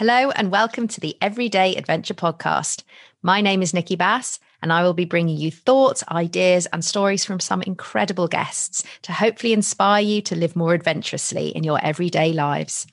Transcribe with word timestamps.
Hello, 0.00 0.30
and 0.30 0.50
welcome 0.50 0.88
to 0.88 0.98
the 0.98 1.14
Everyday 1.20 1.74
Adventure 1.74 2.14
Podcast. 2.14 2.84
My 3.22 3.42
name 3.42 3.60
is 3.60 3.74
Nicki 3.74 3.96
Bass, 3.96 4.40
and 4.62 4.72
I 4.72 4.82
will 4.82 4.94
be 4.94 5.04
bringing 5.04 5.36
you 5.36 5.50
thoughts, 5.50 6.02
ideas, 6.10 6.64
and 6.72 6.82
stories 6.82 7.26
from 7.26 7.38
some 7.38 7.60
incredible 7.60 8.26
guests 8.26 8.82
to 9.02 9.12
hopefully 9.12 9.52
inspire 9.52 10.02
you 10.02 10.22
to 10.22 10.34
live 10.34 10.56
more 10.56 10.72
adventurously 10.72 11.48
in 11.48 11.64
your 11.64 11.78
everyday 11.84 12.32
lives. 12.32 12.86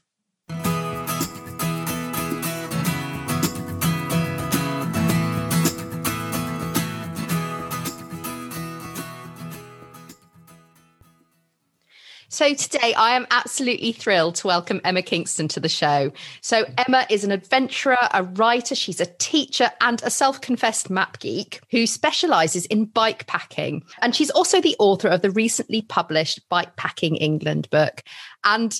So 12.38 12.54
today 12.54 12.94
I 12.94 13.16
am 13.16 13.26
absolutely 13.32 13.92
thrilled 13.94 14.36
to 14.36 14.46
welcome 14.46 14.80
Emma 14.84 15.02
Kingston 15.02 15.48
to 15.48 15.60
the 15.60 15.68
show. 15.68 16.12
So 16.42 16.66
Emma 16.78 17.08
is 17.10 17.24
an 17.24 17.32
adventurer, 17.32 17.98
a 18.14 18.22
writer, 18.22 18.76
she's 18.76 19.02
a 19.02 19.08
teacher 19.18 19.72
and 19.82 20.00
a 20.04 20.12
self-confessed 20.12 20.92
map 20.92 21.18
geek 21.18 21.62
who 21.72 21.88
specializes 21.88 22.68
in 22.68 22.86
bike 22.86 23.26
packing. 23.26 23.82
And 24.04 24.16
she's 24.16 24.30
also 24.30 24.62
the 24.62 24.76
author 24.78 25.08
of 25.08 25.24
the 25.24 25.32
recently 25.32 25.82
published 25.82 26.48
Bikepacking 26.52 27.18
England 27.20 27.72
book. 27.72 28.04
And 28.44 28.72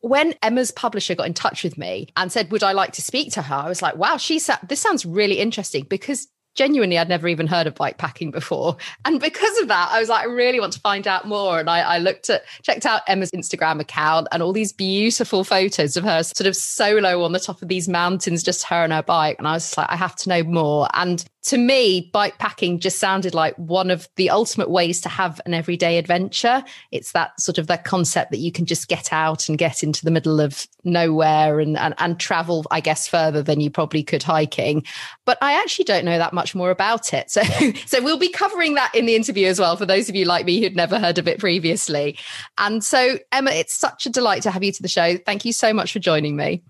when 0.00 0.34
Emma's 0.42 0.70
publisher 0.70 1.14
got 1.14 1.26
in 1.26 1.32
touch 1.32 1.64
with 1.64 1.78
me 1.78 2.08
and 2.18 2.30
said, 2.30 2.50
Would 2.52 2.62
I 2.62 2.72
like 2.72 2.92
to 2.92 3.02
speak 3.02 3.32
to 3.32 3.40
her? 3.40 3.54
I 3.54 3.68
was 3.70 3.80
like, 3.80 3.96
Wow, 3.96 4.18
she 4.18 4.38
said, 4.38 4.58
this 4.68 4.80
sounds 4.80 5.06
really 5.06 5.38
interesting 5.38 5.86
because 5.88 6.28
genuinely 6.56 6.98
I'd 6.98 7.08
never 7.08 7.28
even 7.28 7.46
heard 7.46 7.66
of 7.66 7.74
bike 7.74 7.98
packing 7.98 8.30
before. 8.30 8.76
And 9.04 9.20
because 9.20 9.58
of 9.58 9.68
that, 9.68 9.90
I 9.92 10.00
was 10.00 10.08
like, 10.08 10.22
I 10.22 10.26
really 10.26 10.58
want 10.58 10.72
to 10.72 10.80
find 10.80 11.06
out 11.06 11.26
more. 11.26 11.60
And 11.60 11.70
I, 11.70 11.80
I, 11.80 11.98
looked 11.98 12.30
at, 12.30 12.44
checked 12.62 12.86
out 12.86 13.02
Emma's 13.06 13.30
Instagram 13.30 13.80
account 13.80 14.26
and 14.32 14.42
all 14.42 14.52
these 14.52 14.72
beautiful 14.72 15.44
photos 15.44 15.96
of 15.96 16.04
her 16.04 16.22
sort 16.22 16.46
of 16.46 16.56
solo 16.56 17.22
on 17.22 17.32
the 17.32 17.40
top 17.40 17.62
of 17.62 17.68
these 17.68 17.88
mountains, 17.88 18.42
just 18.42 18.64
her 18.64 18.82
and 18.82 18.92
her 18.92 19.02
bike. 19.02 19.36
And 19.38 19.46
I 19.46 19.52
was 19.52 19.76
like, 19.76 19.90
I 19.90 19.96
have 19.96 20.16
to 20.16 20.28
know 20.28 20.42
more. 20.42 20.88
And 20.94 21.24
to 21.46 21.58
me, 21.58 22.10
bike 22.12 22.38
packing 22.38 22.80
just 22.80 22.98
sounded 22.98 23.32
like 23.32 23.54
one 23.56 23.88
of 23.88 24.08
the 24.16 24.30
ultimate 24.30 24.68
ways 24.68 25.00
to 25.02 25.08
have 25.08 25.40
an 25.46 25.54
everyday 25.54 25.96
adventure. 25.96 26.64
It's 26.90 27.12
that 27.12 27.40
sort 27.40 27.58
of 27.58 27.68
that 27.68 27.84
concept 27.84 28.32
that 28.32 28.38
you 28.38 28.50
can 28.50 28.66
just 28.66 28.88
get 28.88 29.12
out 29.12 29.48
and 29.48 29.56
get 29.56 29.84
into 29.84 30.04
the 30.04 30.10
middle 30.10 30.40
of 30.40 30.66
nowhere 30.82 31.60
and, 31.60 31.76
and, 31.76 31.94
and 31.98 32.18
travel, 32.18 32.64
I 32.72 32.80
guess, 32.80 33.06
further 33.06 33.42
than 33.42 33.60
you 33.60 33.70
probably 33.70 34.02
could 34.02 34.24
hiking. 34.24 34.82
But 35.24 35.38
I 35.40 35.52
actually 35.52 35.84
don't 35.84 36.04
know 36.04 36.18
that 36.18 36.32
much 36.32 36.56
more 36.56 36.72
about 36.72 37.14
it. 37.14 37.30
So, 37.30 37.42
so 37.86 38.02
we'll 38.02 38.18
be 38.18 38.28
covering 38.28 38.74
that 38.74 38.92
in 38.92 39.06
the 39.06 39.14
interview 39.14 39.46
as 39.46 39.60
well 39.60 39.76
for 39.76 39.86
those 39.86 40.08
of 40.08 40.16
you 40.16 40.24
like 40.24 40.46
me 40.46 40.60
who'd 40.60 40.74
never 40.74 40.98
heard 40.98 41.18
of 41.18 41.28
it 41.28 41.38
previously. 41.38 42.18
And 42.58 42.82
so, 42.82 43.20
Emma, 43.30 43.52
it's 43.52 43.74
such 43.74 44.04
a 44.04 44.10
delight 44.10 44.42
to 44.42 44.50
have 44.50 44.64
you 44.64 44.72
to 44.72 44.82
the 44.82 44.88
show. 44.88 45.16
Thank 45.18 45.44
you 45.44 45.52
so 45.52 45.72
much 45.72 45.92
for 45.92 46.00
joining 46.00 46.34
me. 46.34 46.64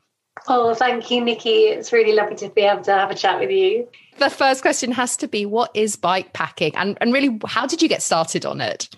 Oh, 0.48 0.74
thank 0.74 1.10
you, 1.10 1.24
Nicki. 1.24 1.64
It's 1.64 1.92
really 1.92 2.12
lovely 2.12 2.36
to 2.36 2.48
be 2.48 2.62
able 2.62 2.82
to 2.84 2.92
have 2.92 3.10
a 3.10 3.14
chat 3.14 3.40
with 3.40 3.50
you. 3.50 3.88
The 4.18 4.30
first 4.30 4.62
question 4.62 4.92
has 4.92 5.16
to 5.18 5.28
be 5.28 5.44
what 5.44 5.70
is 5.74 5.96
bike 5.96 6.32
packing? 6.32 6.74
And, 6.76 6.96
and 7.00 7.12
really, 7.12 7.38
how 7.46 7.66
did 7.66 7.82
you 7.82 7.88
get 7.88 8.02
started 8.02 8.46
on 8.46 8.60
it? 8.60 8.88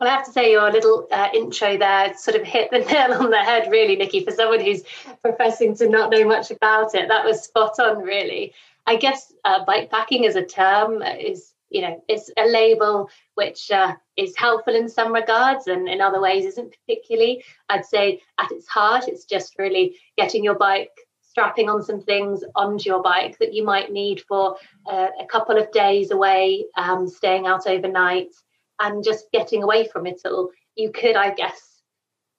Well, 0.00 0.08
I 0.08 0.14
have 0.14 0.26
to 0.26 0.32
say, 0.32 0.52
your 0.52 0.70
little 0.70 1.08
uh, 1.10 1.28
intro 1.34 1.76
there 1.76 2.16
sort 2.16 2.36
of 2.36 2.44
hit 2.44 2.70
the 2.70 2.78
nail 2.92 3.14
on 3.14 3.30
the 3.30 3.42
head, 3.42 3.68
really, 3.70 3.96
Nicki, 3.96 4.24
for 4.24 4.30
someone 4.30 4.60
who's 4.60 4.82
professing 5.22 5.76
to 5.76 5.88
not 5.88 6.10
know 6.10 6.24
much 6.24 6.50
about 6.50 6.94
it. 6.94 7.08
That 7.08 7.24
was 7.24 7.42
spot 7.42 7.80
on, 7.80 8.02
really. 8.02 8.52
I 8.86 8.96
guess 8.96 9.32
uh, 9.44 9.64
bike 9.64 9.90
packing 9.90 10.24
as 10.24 10.36
a 10.36 10.42
term 10.42 11.02
is 11.02 11.52
you 11.70 11.82
know 11.82 12.02
it's 12.08 12.30
a 12.36 12.46
label 12.46 13.10
which 13.34 13.70
uh, 13.70 13.94
is 14.16 14.36
helpful 14.36 14.74
in 14.74 14.88
some 14.88 15.12
regards 15.12 15.66
and 15.66 15.88
in 15.88 16.00
other 16.00 16.20
ways 16.20 16.44
isn't 16.44 16.74
particularly. 16.86 17.44
I'd 17.68 17.84
say 17.84 18.20
at 18.38 18.52
its 18.52 18.68
heart 18.68 19.08
it's 19.08 19.24
just 19.24 19.58
really 19.58 19.96
getting 20.16 20.44
your 20.44 20.56
bike 20.56 20.90
strapping 21.22 21.68
on 21.68 21.82
some 21.82 22.00
things 22.00 22.42
onto 22.54 22.88
your 22.88 23.02
bike 23.02 23.38
that 23.38 23.54
you 23.54 23.64
might 23.64 23.92
need 23.92 24.20
for 24.22 24.56
uh, 24.90 25.08
a 25.20 25.26
couple 25.26 25.56
of 25.56 25.70
days 25.72 26.10
away 26.10 26.64
um, 26.76 27.06
staying 27.06 27.46
out 27.46 27.66
overnight 27.66 28.34
and 28.80 29.04
just 29.04 29.30
getting 29.32 29.62
away 29.62 29.86
from 29.86 30.06
it 30.06 30.20
all. 30.24 30.50
You 30.74 30.90
could 30.90 31.16
i 31.16 31.34
guess 31.34 31.82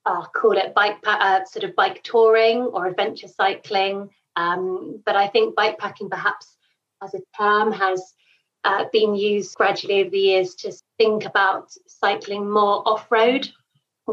uh, 0.06 0.26
call 0.26 0.58
it 0.58 0.74
bike 0.74 0.98
uh, 1.06 1.44
sort 1.46 1.66
of 1.66 1.76
bike 1.76 2.02
touring 2.04 2.62
or 2.62 2.88
adventure 2.88 3.28
cycling 3.28 4.10
um, 4.36 5.02
but 5.06 5.16
i 5.16 5.28
think 5.28 5.56
bike 5.56 5.78
packing 5.78 6.10
perhaps 6.10 6.58
as 7.04 7.14
a 7.14 7.20
term 7.38 7.72
has 7.72 8.14
uh, 8.64 8.86
been 8.92 9.16
used 9.16 9.56
gradually 9.56 10.02
over 10.02 10.10
the 10.10 10.18
years 10.18 10.56
to 10.56 10.72
think 10.98 11.26
about 11.26 11.72
cycling 11.88 12.50
more 12.50 12.88
off 12.88 13.10
road, 13.12 13.50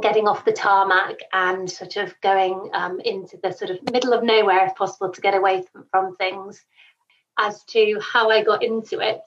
getting 0.00 0.28
off 0.28 0.44
the 0.44 0.52
tarmac 0.52 1.16
and 1.32 1.70
sort 1.70 1.96
of 1.96 2.14
going 2.20 2.70
um, 2.72 3.00
into 3.00 3.38
the 3.42 3.52
sort 3.52 3.70
of 3.70 3.78
middle 3.90 4.12
of 4.12 4.22
nowhere 4.22 4.66
if 4.66 4.74
possible 4.74 5.10
to 5.10 5.20
get 5.20 5.34
away 5.34 5.64
from, 5.72 5.86
from 5.90 6.16
things. 6.16 6.64
As 7.38 7.64
to 7.64 8.00
how 8.00 8.30
I 8.30 8.42
got 8.42 8.62
into 8.62 9.00
it, 9.00 9.20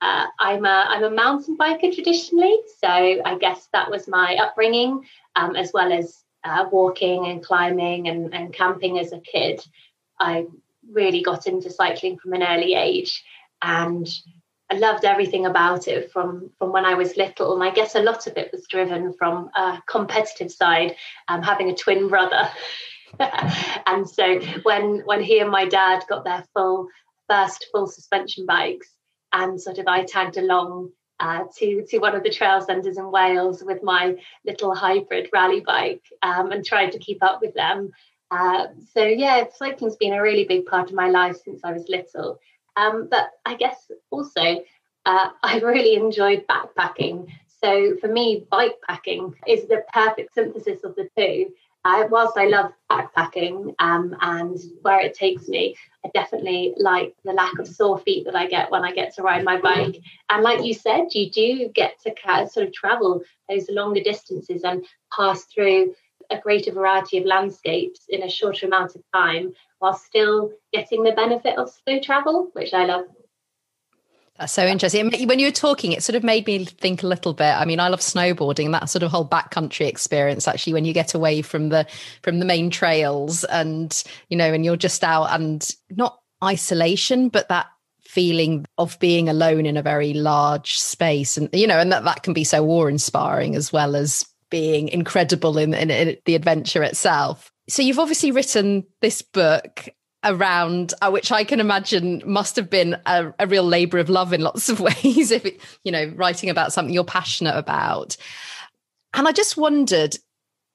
uh, 0.00 0.26
I'm 0.40 0.64
a 0.64 0.86
I'm 0.88 1.04
a 1.04 1.10
mountain 1.10 1.56
biker 1.56 1.94
traditionally, 1.94 2.56
so 2.80 2.88
I 2.88 3.38
guess 3.38 3.68
that 3.72 3.88
was 3.88 4.08
my 4.08 4.34
upbringing, 4.34 5.04
um, 5.36 5.54
as 5.54 5.72
well 5.72 5.92
as 5.92 6.24
uh, 6.42 6.64
walking 6.72 7.26
and 7.26 7.44
climbing 7.44 8.08
and, 8.08 8.34
and 8.34 8.52
camping 8.52 8.98
as 8.98 9.12
a 9.12 9.20
kid. 9.20 9.64
I 10.18 10.46
really 10.90 11.22
got 11.22 11.46
into 11.46 11.70
cycling 11.70 12.18
from 12.18 12.32
an 12.32 12.42
early 12.42 12.74
age, 12.74 13.22
and 13.60 14.08
I 14.72 14.76
loved 14.76 15.04
everything 15.04 15.44
about 15.44 15.86
it 15.86 16.10
from 16.10 16.50
from 16.58 16.72
when 16.72 16.86
I 16.86 16.94
was 16.94 17.18
little, 17.18 17.52
and 17.52 17.62
I 17.62 17.74
guess 17.74 17.94
a 17.94 18.00
lot 18.00 18.26
of 18.26 18.38
it 18.38 18.50
was 18.52 18.66
driven 18.66 19.12
from 19.12 19.50
a 19.54 19.82
competitive 19.86 20.50
side, 20.50 20.96
um, 21.28 21.42
having 21.42 21.68
a 21.68 21.74
twin 21.74 22.08
brother. 22.08 22.48
and 23.86 24.08
so 24.08 24.40
when 24.62 25.00
when 25.00 25.22
he 25.22 25.40
and 25.40 25.50
my 25.50 25.66
dad 25.66 26.04
got 26.08 26.24
their 26.24 26.46
full 26.54 26.88
first 27.28 27.66
full 27.70 27.86
suspension 27.86 28.46
bikes, 28.46 28.88
and 29.30 29.60
sort 29.60 29.76
of 29.76 29.86
I 29.86 30.04
tagged 30.04 30.38
along 30.38 30.92
uh, 31.20 31.44
to 31.58 31.84
to 31.90 31.98
one 31.98 32.14
of 32.14 32.22
the 32.22 32.30
trail 32.30 32.62
centres 32.62 32.96
in 32.96 33.10
Wales 33.10 33.62
with 33.62 33.82
my 33.82 34.16
little 34.46 34.74
hybrid 34.74 35.28
rally 35.34 35.60
bike 35.60 36.04
um, 36.22 36.50
and 36.50 36.64
tried 36.64 36.92
to 36.92 36.98
keep 36.98 37.22
up 37.22 37.42
with 37.42 37.52
them. 37.52 37.90
Uh, 38.30 38.68
so 38.94 39.04
yeah, 39.04 39.44
cycling's 39.54 39.96
been 39.96 40.14
a 40.14 40.22
really 40.22 40.44
big 40.44 40.64
part 40.64 40.88
of 40.88 40.96
my 40.96 41.10
life 41.10 41.36
since 41.44 41.60
I 41.62 41.72
was 41.72 41.84
little. 41.90 42.38
Um, 42.76 43.08
but 43.10 43.30
I 43.44 43.54
guess 43.54 43.90
also 44.10 44.64
uh, 45.06 45.30
I 45.42 45.60
really 45.60 45.96
enjoyed 45.96 46.46
backpacking. 46.46 47.28
So 47.62 47.96
for 48.00 48.08
me, 48.08 48.46
bike 48.50 48.76
packing 48.88 49.34
is 49.46 49.68
the 49.68 49.84
perfect 49.92 50.34
synthesis 50.34 50.82
of 50.84 50.96
the 50.96 51.08
two. 51.16 51.52
Uh, 51.84 52.06
whilst 52.10 52.38
I 52.38 52.46
love 52.46 52.72
backpacking 52.90 53.74
um, 53.80 54.16
and 54.20 54.56
where 54.82 55.00
it 55.00 55.14
takes 55.14 55.48
me, 55.48 55.74
I 56.04 56.10
definitely 56.14 56.74
like 56.76 57.14
the 57.24 57.32
lack 57.32 57.58
of 57.58 57.66
sore 57.66 57.98
feet 57.98 58.24
that 58.26 58.36
I 58.36 58.46
get 58.46 58.70
when 58.70 58.84
I 58.84 58.92
get 58.92 59.14
to 59.16 59.22
ride 59.22 59.44
my 59.44 59.60
bike. 59.60 60.00
And 60.30 60.44
like 60.44 60.64
you 60.64 60.74
said, 60.74 61.08
you 61.12 61.28
do 61.30 61.68
get 61.74 62.00
to 62.02 62.14
sort 62.48 62.68
of 62.68 62.72
travel 62.72 63.22
those 63.48 63.68
longer 63.68 64.00
distances 64.00 64.62
and 64.62 64.84
pass 65.16 65.44
through 65.46 65.94
a 66.32 66.40
greater 66.40 66.72
variety 66.72 67.18
of 67.18 67.24
landscapes 67.24 68.00
in 68.08 68.22
a 68.22 68.28
shorter 68.28 68.66
amount 68.66 68.94
of 68.94 69.02
time 69.14 69.52
while 69.78 69.94
still 69.94 70.52
getting 70.72 71.02
the 71.02 71.12
benefit 71.12 71.58
of 71.58 71.70
slow 71.70 72.00
travel, 72.00 72.50
which 72.52 72.72
I 72.72 72.84
love. 72.84 73.04
That's 74.38 74.52
so 74.52 74.66
interesting. 74.66 75.10
When 75.26 75.38
you 75.38 75.46
were 75.46 75.52
talking, 75.52 75.92
it 75.92 76.02
sort 76.02 76.16
of 76.16 76.24
made 76.24 76.46
me 76.46 76.64
think 76.64 77.02
a 77.02 77.06
little 77.06 77.34
bit. 77.34 77.52
I 77.52 77.64
mean, 77.64 77.78
I 77.78 77.88
love 77.88 78.00
snowboarding, 78.00 78.72
that 78.72 78.88
sort 78.88 79.02
of 79.02 79.10
whole 79.10 79.28
backcountry 79.28 79.86
experience. 79.86 80.48
Actually, 80.48 80.72
when 80.72 80.84
you 80.84 80.92
get 80.92 81.14
away 81.14 81.42
from 81.42 81.68
the 81.68 81.86
from 82.22 82.38
the 82.38 82.46
main 82.46 82.70
trails, 82.70 83.44
and 83.44 84.02
you 84.30 84.36
know, 84.36 84.52
and 84.52 84.64
you're 84.64 84.76
just 84.76 85.04
out 85.04 85.26
and 85.26 85.68
not 85.90 86.18
isolation, 86.42 87.28
but 87.28 87.48
that 87.50 87.66
feeling 88.00 88.64
of 88.78 88.98
being 88.98 89.28
alone 89.28 89.66
in 89.66 89.76
a 89.76 89.82
very 89.82 90.14
large 90.14 90.78
space, 90.78 91.36
and 91.36 91.50
you 91.52 91.66
know, 91.66 91.78
and 91.78 91.92
that 91.92 92.04
that 92.04 92.22
can 92.22 92.32
be 92.32 92.44
so 92.44 92.66
awe 92.66 92.86
inspiring 92.86 93.54
as 93.54 93.72
well 93.72 93.94
as 93.94 94.24
being 94.52 94.88
incredible 94.88 95.56
in, 95.56 95.72
in, 95.72 95.90
in 95.90 96.18
the 96.26 96.34
adventure 96.34 96.82
itself. 96.82 97.50
So 97.70 97.80
you've 97.80 97.98
obviously 97.98 98.30
written 98.30 98.84
this 99.00 99.22
book 99.22 99.88
around 100.22 100.92
uh, 101.00 101.10
which 101.10 101.32
I 101.32 101.42
can 101.42 101.58
imagine 101.58 102.22
must 102.26 102.54
have 102.56 102.68
been 102.68 102.96
a, 103.06 103.32
a 103.38 103.46
real 103.46 103.64
labor 103.64 103.98
of 103.98 104.10
love 104.10 104.34
in 104.34 104.42
lots 104.42 104.68
of 104.68 104.78
ways 105.04 105.30
if 105.32 105.46
it, 105.46 105.60
you 105.82 105.90
know 105.90 106.12
writing 106.14 106.48
about 106.48 106.72
something 106.72 106.94
you're 106.94 107.02
passionate 107.02 107.56
about 107.56 108.16
and 109.14 109.26
I 109.26 109.32
just 109.32 109.56
wondered 109.56 110.16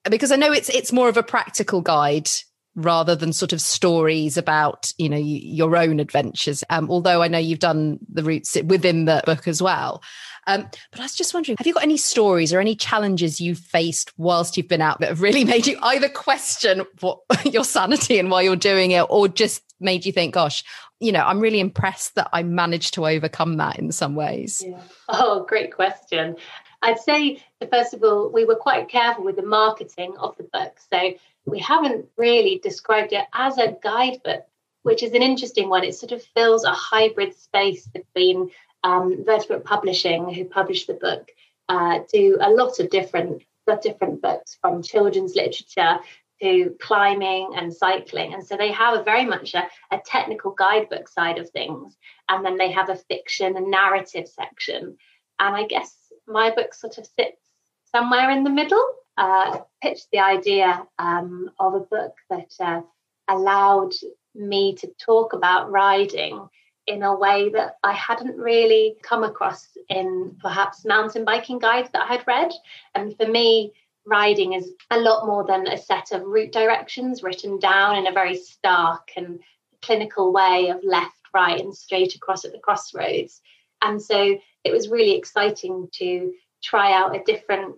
because 0.10 0.34
I 0.34 0.36
know 0.36 0.52
it's 0.52 0.68
it's 0.68 0.92
more 0.92 1.08
of 1.08 1.16
a 1.16 1.24
practical 1.24 1.80
guide 1.80 2.30
rather 2.78 3.16
than 3.16 3.34
sort 3.34 3.52
of 3.52 3.60
stories 3.60 4.38
about 4.38 4.94
you 4.98 5.10
know 5.10 5.18
your 5.18 5.76
own 5.76 6.00
adventures 6.00 6.64
um, 6.70 6.90
although 6.90 7.22
i 7.22 7.28
know 7.28 7.40
you've 7.40 7.60
done 7.60 7.98
the 8.08 8.24
routes 8.24 8.56
within 8.66 9.06
the 9.06 9.22
book 9.26 9.48
as 9.48 9.62
well 9.62 10.02
um, 10.46 10.70
but 10.92 11.00
i 11.00 11.04
was 11.04 11.16
just 11.16 11.34
wondering 11.34 11.58
have 11.58 11.66
you 11.66 11.74
got 11.74 11.84
any 11.84 11.98
stories 11.98 12.54
or 12.54 12.60
any 12.60 12.76
challenges 12.76 13.42
you've 13.42 13.58
faced 13.58 14.14
whilst 14.18 14.56
you've 14.56 14.68
been 14.68 14.82
out 14.82 15.00
that 15.00 15.10
have 15.10 15.22
really 15.22 15.44
made 15.54 15.66
you 15.66 15.78
either 15.82 16.08
question 16.08 16.84
what 17.02 17.20
your 17.46 17.66
sanity 17.66 18.20
and 18.20 18.30
why 18.30 18.42
you're 18.42 18.56
doing 18.56 18.92
it 18.92 19.06
or 19.10 19.28
just 19.28 19.64
made 19.80 20.06
you 20.06 20.12
think 20.12 20.36
gosh 20.36 20.64
you 21.00 21.12
know 21.12 21.24
i'm 21.26 21.40
really 21.40 21.60
impressed 21.60 22.14
that 22.14 22.30
i 22.32 22.44
managed 22.44 22.94
to 22.94 23.08
overcome 23.08 23.58
that 23.58 23.80
in 23.80 23.92
some 23.92 24.16
ways 24.16 24.64
yeah. 24.66 24.80
oh 25.10 25.44
great 25.50 25.74
question 25.74 26.36
I'd 26.84 27.00
say, 27.00 27.44
first 27.72 27.96
of 27.96 28.04
all, 28.04 28.32
we 28.32 28.46
were 28.46 28.56
quite 28.56 28.88
careful 28.88 29.24
with 29.24 29.36
the 29.36 29.46
marketing 29.46 30.16
of 30.20 30.38
the 30.38 30.44
book. 30.44 30.78
So 30.92 31.14
we 31.48 31.60
haven't 31.60 32.06
really 32.18 32.60
described 32.60 33.14
it 33.14 33.26
as 33.34 33.58
a 33.58 33.76
guidebook, 33.82 34.46
which 34.84 35.02
is 35.02 35.14
an 35.14 35.24
interesting 35.24 35.70
one. 35.70 35.84
It 35.84 35.96
sort 35.96 36.12
of 36.12 36.22
fills 36.36 36.66
a 36.66 36.72
hybrid 36.72 37.36
space 37.36 37.88
between 37.88 38.52
um, 38.84 39.24
Vertebrate 39.26 39.64
Publishing, 39.64 40.32
who 40.34 40.46
published 40.46 40.88
the 40.88 40.94
book, 40.94 41.30
uh, 41.70 42.00
do 42.12 42.38
a 42.40 42.52
lot 42.52 42.80
of 42.80 42.90
different 42.90 43.44
different 43.82 44.22
books 44.22 44.58
from 44.62 44.82
children's 44.82 45.36
literature 45.36 46.00
to 46.42 46.76
climbing 46.80 47.52
and 47.56 47.74
cycling. 47.74 48.34
And 48.34 48.46
so 48.46 48.56
they 48.56 48.72
have 48.72 48.98
a 48.98 49.04
very 49.04 49.26
much 49.26 49.54
a, 49.56 49.68
a, 49.92 50.00
technical 50.06 50.52
guidebook 50.52 51.10
side 51.10 51.38
of 51.38 51.50
things. 51.50 51.98
And 52.30 52.46
then 52.46 52.58
they 52.58 52.72
have 52.72 52.88
a 52.88 52.96
fiction 52.96 53.58
and 53.58 53.70
narrative 53.70 54.30
section. 54.30 54.98
And 55.40 55.56
I 55.56 55.66
guess 55.66 55.94
my 56.28 56.50
book 56.52 56.74
sort 56.74 56.98
of 56.98 57.06
sits 57.20 57.42
somewhere 57.92 58.32
in 58.32 58.46
the 58.46 58.50
middle. 58.50 58.86
Uh, 59.18 59.60
pitched 59.82 60.08
the 60.12 60.20
idea 60.20 60.86
um, 61.00 61.50
of 61.60 61.74
a 61.74 61.80
book 61.80 62.14
that 62.30 62.52
uh, 62.60 62.82
allowed 63.28 63.92
me 64.36 64.76
to 64.76 64.88
talk 65.04 65.34
about 65.34 65.72
riding 65.72 66.48
in 66.86 67.04
a 67.04 67.16
way 67.16 67.50
that 67.50 67.78
I 67.84 67.94
hadn't 67.94 68.38
really 68.38 68.96
come 69.02 69.24
across 69.24 69.68
in 69.90 70.38
perhaps 70.40 70.86
mountain 70.86 71.26
biking 71.26 71.60
guides 71.60 71.90
that 71.92 72.04
I 72.04 72.14
had 72.14 72.28
read. 72.28 72.52
And 72.96 73.16
for 73.18 73.28
me, 73.28 73.74
riding 74.06 74.54
is 74.54 74.72
a 74.90 75.00
lot 75.00 75.26
more 75.26 75.44
than 75.46 75.68
a 75.68 75.78
set 75.78 76.12
of 76.12 76.24
route 76.24 76.54
directions 76.54 77.24
written 77.24 77.60
down 77.60 77.98
in 77.98 78.08
a 78.08 78.14
very 78.14 78.38
stark 78.38 79.10
and 79.18 79.40
clinical 79.82 80.32
way 80.32 80.70
of 80.70 80.84
left, 80.84 81.22
right, 81.34 81.60
and 81.60 81.76
straight 81.76 82.16
across 82.16 82.46
at 82.46 82.54
the 82.54 82.60
crossroads. 82.60 83.42
And 83.82 84.02
so 84.02 84.38
it 84.64 84.72
was 84.72 84.90
really 84.90 85.16
exciting 85.16 85.90
to 85.96 86.34
try 86.64 86.94
out 86.94 87.16
a 87.16 87.24
different 87.24 87.76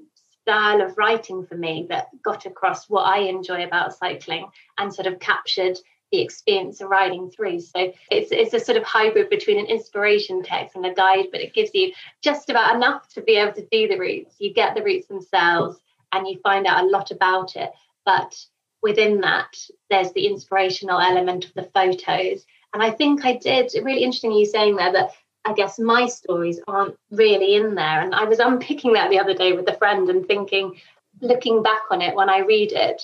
style 0.50 0.82
of 0.82 0.98
writing 0.98 1.46
for 1.46 1.56
me 1.56 1.86
that 1.90 2.08
got 2.24 2.48
across 2.48 2.90
what 2.90 3.04
I 3.04 3.20
enjoy 3.20 3.64
about 3.64 3.96
cycling 3.96 4.48
and 4.80 4.92
sort 4.92 5.06
of 5.06 5.20
captured 5.20 5.78
the 6.12 6.22
experience 6.22 6.82
of 6.82 6.90
riding 6.90 7.30
through. 7.30 7.60
So 7.60 7.94
it's 8.10 8.32
it's 8.32 8.56
a 8.56 8.60
sort 8.60 8.80
of 8.80 8.84
hybrid 8.84 9.30
between 9.30 9.60
an 9.60 9.68
inspiration 9.68 10.42
text 10.42 10.76
and 10.76 10.84
a 10.88 10.94
guide, 10.94 11.28
but 11.32 11.42
it 11.42 11.54
gives 11.54 11.70
you 11.76 11.92
just 12.24 12.50
about 12.50 12.76
enough 12.76 13.08
to 13.10 13.22
be 13.22 13.36
able 13.36 13.54
to 13.54 13.68
do 13.72 13.88
the 13.88 14.00
routes. 14.00 14.38
You 14.40 14.52
get 14.52 14.74
the 14.74 14.82
routes 14.82 15.06
themselves 15.06 15.78
and 16.12 16.28
you 16.28 16.40
find 16.40 16.66
out 16.66 16.84
a 16.84 16.88
lot 16.88 17.12
about 17.12 17.56
it. 17.56 17.70
But 18.04 18.36
within 18.82 19.22
that, 19.22 19.56
there's 19.92 20.14
the 20.14 20.26
inspirational 20.26 21.00
element 21.00 21.46
of 21.46 21.54
the 21.54 21.70
photos. 21.76 22.44
And 22.74 22.82
I 22.82 22.90
think 22.90 23.24
I 23.24 23.38
did 23.38 23.72
really 23.84 24.04
interesting 24.04 24.32
you 24.32 24.48
saying 24.48 24.78
there 24.78 24.94
that 24.94 25.12
I 25.46 25.54
guess 25.54 25.80
my 25.80 26.08
stories 26.08 26.60
aren't 26.68 26.96
really 27.12 27.56
in 27.56 27.76
there. 27.76 28.02
And 28.02 28.14
I 28.14 28.26
was 28.26 28.40
unpicking 28.40 28.94
that 28.94 29.10
the 29.10 29.20
other 29.20 29.34
day 29.34 29.54
with 29.54 29.68
a 29.70 29.78
friend 29.78 30.10
and 30.10 30.26
thinking, 30.26 30.80
looking 31.22 31.64
back 31.64 31.82
on 31.92 32.02
it 32.02 32.16
when 32.16 32.30
I 32.30 32.40
read 32.40 32.72
it, 32.72 33.02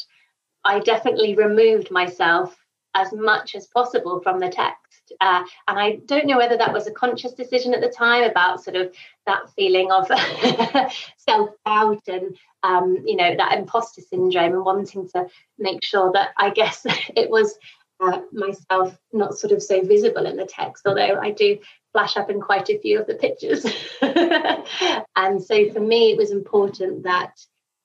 I 0.64 0.80
definitely 0.80 1.36
removed 1.36 1.92
myself 1.92 2.56
as 2.96 3.12
much 3.14 3.56
as 3.56 3.68
possible 3.68 4.22
from 4.22 4.40
the 4.40 4.50
text. 4.50 5.14
Uh, 5.22 5.44
and 5.68 5.78
I 5.78 5.98
don't 6.06 6.26
know 6.26 6.38
whether 6.38 6.58
that 6.58 6.74
was 6.74 6.88
a 6.88 6.92
conscious 6.92 7.34
decision 7.34 7.74
at 7.74 7.82
the 7.82 7.90
time 7.90 8.24
about 8.24 8.64
sort 8.64 8.76
of 8.76 8.94
that 9.28 9.50
feeling 9.56 9.92
of 9.92 10.08
self 11.18 11.50
doubt 11.66 12.02
and, 12.08 12.36
um, 12.64 13.04
you 13.06 13.16
know, 13.16 13.36
that 13.36 13.58
imposter 13.58 14.02
syndrome 14.02 14.54
and 14.54 14.66
wanting 14.66 15.08
to 15.10 15.28
make 15.60 15.84
sure 15.84 16.12
that 16.14 16.30
I 16.38 16.50
guess 16.50 16.86
it 17.16 17.30
was 17.30 17.58
uh, 18.00 18.22
myself 18.31 18.98
not 19.14 19.38
sort 19.38 19.54
of 19.54 19.62
so 19.62 19.81
visible 19.81 20.26
in 20.26 20.38
the 20.38 20.46
text, 20.46 20.86
although 20.86 21.20
I 21.20 21.31
do 21.31 21.60
flash 21.95 22.18
up 22.18 22.30
in 22.30 22.42
quite 22.42 22.69
a 22.69 22.77
few 22.77 23.00
of 23.00 23.07
the 23.07 23.15
pictures. 23.15 23.65
and 25.15 25.42
so 25.42 25.71
for 25.71 25.80
me, 25.80 26.12
it 26.12 26.18
was 26.18 26.30
important 26.30 27.03
that 27.03 27.39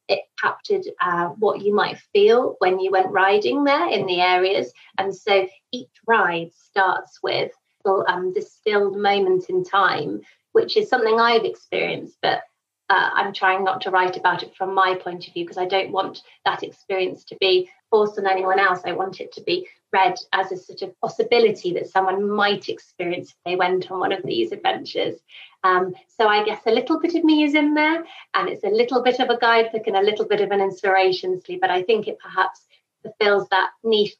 it 0.09 0.23
captured 0.43 0.83
uh, 1.01 1.29
what 1.39 1.63
you 1.63 1.73
might 1.73 1.97
feel 2.13 2.57
when 2.59 2.81
you 2.81 2.91
went 2.91 3.13
riding 3.13 3.63
there 3.63 3.89
in 3.89 4.07
the 4.07 4.21
areas. 4.21 4.73
And 4.99 5.15
so 5.15 5.47
each 5.71 5.93
ride 6.09 6.51
starts 6.53 7.21
with 7.23 7.53
a 7.87 7.91
um, 8.09 8.33
distilled 8.33 8.99
moment 8.99 9.49
in 9.49 9.63
time, 9.63 10.23
which 10.51 10.77
is 10.77 10.89
something 10.89 11.21
I've 11.21 11.45
experienced, 11.45 12.17
but 12.21 12.41
uh, 12.89 13.11
I'm 13.15 13.33
trying 13.33 13.63
not 13.63 13.83
to 13.83 13.93
write 13.93 14.17
about 14.17 14.43
it 14.43 14.57
from 14.57 14.75
my 14.75 14.97
point 14.97 15.29
of 15.29 15.35
view 15.35 15.45
because 15.45 15.57
I 15.57 15.67
don't 15.67 15.93
want 15.93 16.23
that 16.45 16.65
experience 16.65 17.23
to 17.27 17.37
be 17.41 17.71
forced 17.91 18.19
on 18.19 18.27
anyone 18.27 18.59
else. 18.59 18.81
I 18.85 18.93
want 18.93 19.21
it 19.21 19.33
to 19.33 19.43
be 19.43 19.69
read 19.93 20.15
as 20.33 20.53
a 20.53 20.57
sort 20.57 20.83
of 20.83 20.99
possibility 21.01 21.73
that 21.75 21.89
someone 21.89 22.29
might 22.29 22.69
experience 22.69 23.31
if 23.31 23.37
they 23.45 23.57
went 23.57 23.91
on 23.91 23.99
one 24.01 24.13
of 24.13 24.23
these 24.25 24.53
adventures. 24.53 25.17
Um, 25.65 25.95
so 26.09 26.29
I 26.29 26.45
guess 26.45 26.63
a 26.67 26.71
little 26.71 27.01
bit 27.01 27.15
of 27.15 27.25
me 27.25 27.45
is 27.45 27.55
in 27.55 27.75
there, 27.75 28.05
and 28.35 28.49
it's 28.49 28.65
a 28.65 28.69
little 28.69 29.03
bit 29.03 29.21
of 29.21 29.29
a 29.29 29.39
guidebook 29.39 29.87
and 29.87 29.97
a 29.97 30.03
little 30.03 30.27
bit 30.27 30.41
of 30.41 30.51
an 30.51 30.61
inspiration. 30.61 31.43
But 31.61 31.71
I 31.71 31.83
think 31.83 32.09
it 32.09 32.19
perhaps 32.19 32.67
fulfills 33.03 33.49
that 33.49 33.71
niche 33.83 34.17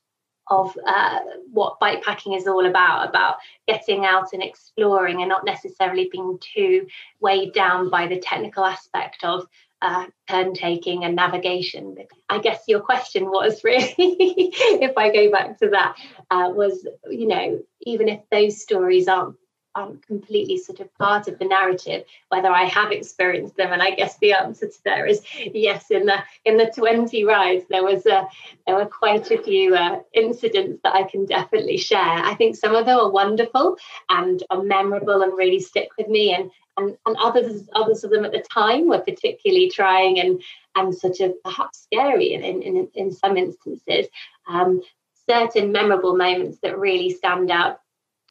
of 0.51 0.77
uh, 0.85 1.21
what 1.53 1.79
bikepacking 1.81 2.37
is 2.37 2.47
all 2.47 2.67
about 2.67 3.09
about 3.09 3.37
getting 3.69 4.05
out 4.05 4.33
and 4.33 4.43
exploring 4.43 5.21
and 5.21 5.29
not 5.29 5.45
necessarily 5.45 6.09
being 6.11 6.39
too 6.41 6.87
weighed 7.21 7.53
down 7.53 7.89
by 7.89 8.09
the 8.09 8.19
technical 8.19 8.65
aspect 8.65 9.23
of 9.23 9.47
uh, 9.83 10.07
turn 10.29 10.55
taking 10.55 11.05
and 11.05 11.17
navigation. 11.17 11.97
I 12.29 12.39
guess 12.39 12.63
your 12.69 12.81
question 12.81 13.25
was 13.27 13.65
really, 13.65 13.95
if 13.99 14.97
I 14.97 15.11
go 15.13 15.31
back 15.31 15.59
to 15.59 15.71
that, 15.71 15.97
uh, 16.31 16.51
was 16.55 16.87
you 17.11 17.27
know 17.27 17.61
even 17.83 18.09
if 18.09 18.21
those 18.31 18.61
stories 18.61 19.09
aren't 19.09 19.37
aren't 19.75 20.07
completely 20.07 20.57
sort 20.57 20.81
of 20.81 20.93
part 20.95 21.29
of 21.29 21.39
the 21.39 21.45
narrative 21.45 22.05
whether 22.29 22.49
i 22.49 22.65
have 22.65 22.93
experienced 22.93 23.57
them. 23.57 23.73
And 23.73 23.83
i 23.83 23.91
guess 23.91 24.19
the 24.19 24.33
answer 24.33 24.67
to 24.67 24.85
that 24.85 25.09
is 25.09 25.23
yes 25.37 25.91
in 25.91 26.07
the 26.07 26.19
in 26.45 26.57
the 26.57 26.73
20 26.75 27.25
rides 27.25 27.65
there 27.71 27.85
was 27.85 28.07
a 28.07 28.27
there 28.67 28.77
were 28.77 28.87
quite 28.87 29.31
a 29.31 29.43
few 29.43 29.75
uh, 29.75 30.01
incidents 30.13 30.81
that 30.83 30.95
i 30.95 31.05
can 31.05 31.27
definitely 31.27 31.77
share. 31.77 31.99
I 32.01 32.35
think 32.35 32.57
some 32.57 32.75
of 32.75 32.87
them 32.87 32.99
are 32.99 33.11
wonderful 33.11 33.77
and 34.09 34.43
are 34.51 34.63
memorable 34.63 35.23
and 35.23 35.37
really 35.37 35.61
stick 35.61 35.89
with 35.99 36.09
me. 36.09 36.35
And 36.35 36.51
and, 36.77 36.97
and 37.07 37.17
others 37.19 37.69
others 37.75 38.05
of 38.05 38.11
them 38.11 38.25
at 38.25 38.33
the 38.33 38.45
time 38.53 38.89
were 38.89 39.01
particularly 39.01 39.71
trying 39.71 40.19
and 40.21 40.43
and 40.77 40.95
sort 40.95 41.21
of 41.21 41.35
perhaps 41.43 41.83
scary 41.83 42.33
in 42.33 42.43
in, 42.43 42.89
in 42.95 43.13
some 43.13 43.37
instances. 43.37 44.07
Um, 44.49 44.83
certain 45.29 45.73
memorable 45.73 46.17
moments 46.17 46.59
that 46.63 46.79
really 46.79 47.11
stand 47.11 47.51
out 47.51 47.81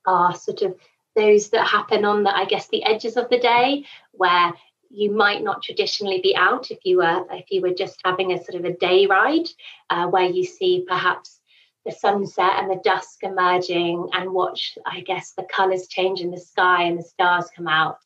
are 0.05 0.35
sort 0.35 0.61
of 0.61 0.75
those 1.15 1.49
that 1.49 1.67
happen 1.67 2.05
on 2.05 2.23
the, 2.23 2.35
I 2.35 2.45
guess, 2.45 2.67
the 2.67 2.83
edges 2.83 3.17
of 3.17 3.29
the 3.29 3.39
day 3.39 3.85
where 4.11 4.53
you 4.89 5.11
might 5.11 5.43
not 5.43 5.63
traditionally 5.63 6.19
be 6.21 6.35
out 6.35 6.71
if 6.71 6.79
you 6.83 6.97
were 6.97 7.25
if 7.31 7.51
you 7.51 7.61
were 7.61 7.73
just 7.73 8.01
having 8.03 8.31
a 8.31 8.43
sort 8.43 8.55
of 8.55 8.65
a 8.65 8.75
day 8.77 9.05
ride 9.05 9.47
uh, 9.89 10.07
where 10.07 10.25
you 10.25 10.43
see 10.43 10.83
perhaps 10.87 11.39
the 11.85 11.91
sunset 11.91 12.53
and 12.57 12.71
the 12.71 12.81
dusk 12.83 13.23
emerging 13.23 14.09
and 14.13 14.31
watch 14.33 14.77
i 14.87 15.01
guess 15.01 15.33
the 15.33 15.43
colors 15.43 15.87
change 15.87 16.21
in 16.21 16.31
the 16.31 16.39
sky 16.39 16.83
and 16.83 16.97
the 16.97 17.03
stars 17.03 17.49
come 17.55 17.67
out 17.67 17.99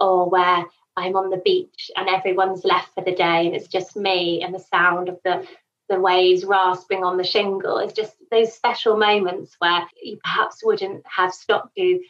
or 0.00 0.28
where 0.28 0.64
i'm 0.96 1.14
on 1.14 1.30
the 1.30 1.40
beach 1.44 1.90
and 1.96 2.08
everyone's 2.08 2.64
left 2.64 2.92
for 2.94 3.04
the 3.04 3.14
day 3.14 3.46
and 3.46 3.54
it's 3.54 3.68
just 3.68 3.96
me 3.96 4.42
and 4.42 4.52
the 4.52 4.58
sound 4.58 5.08
of 5.08 5.18
the 5.24 5.46
the 5.88 6.00
waves 6.00 6.44
rasping 6.44 7.04
on 7.04 7.16
the 7.16 7.24
shingle. 7.24 7.78
It's 7.78 7.92
just 7.92 8.14
those 8.30 8.54
special 8.54 8.96
moments 8.96 9.54
where 9.58 9.86
you 10.02 10.18
perhaps 10.22 10.64
wouldn't 10.64 11.04
have 11.06 11.32
stopped 11.32 11.72
you 11.76 12.02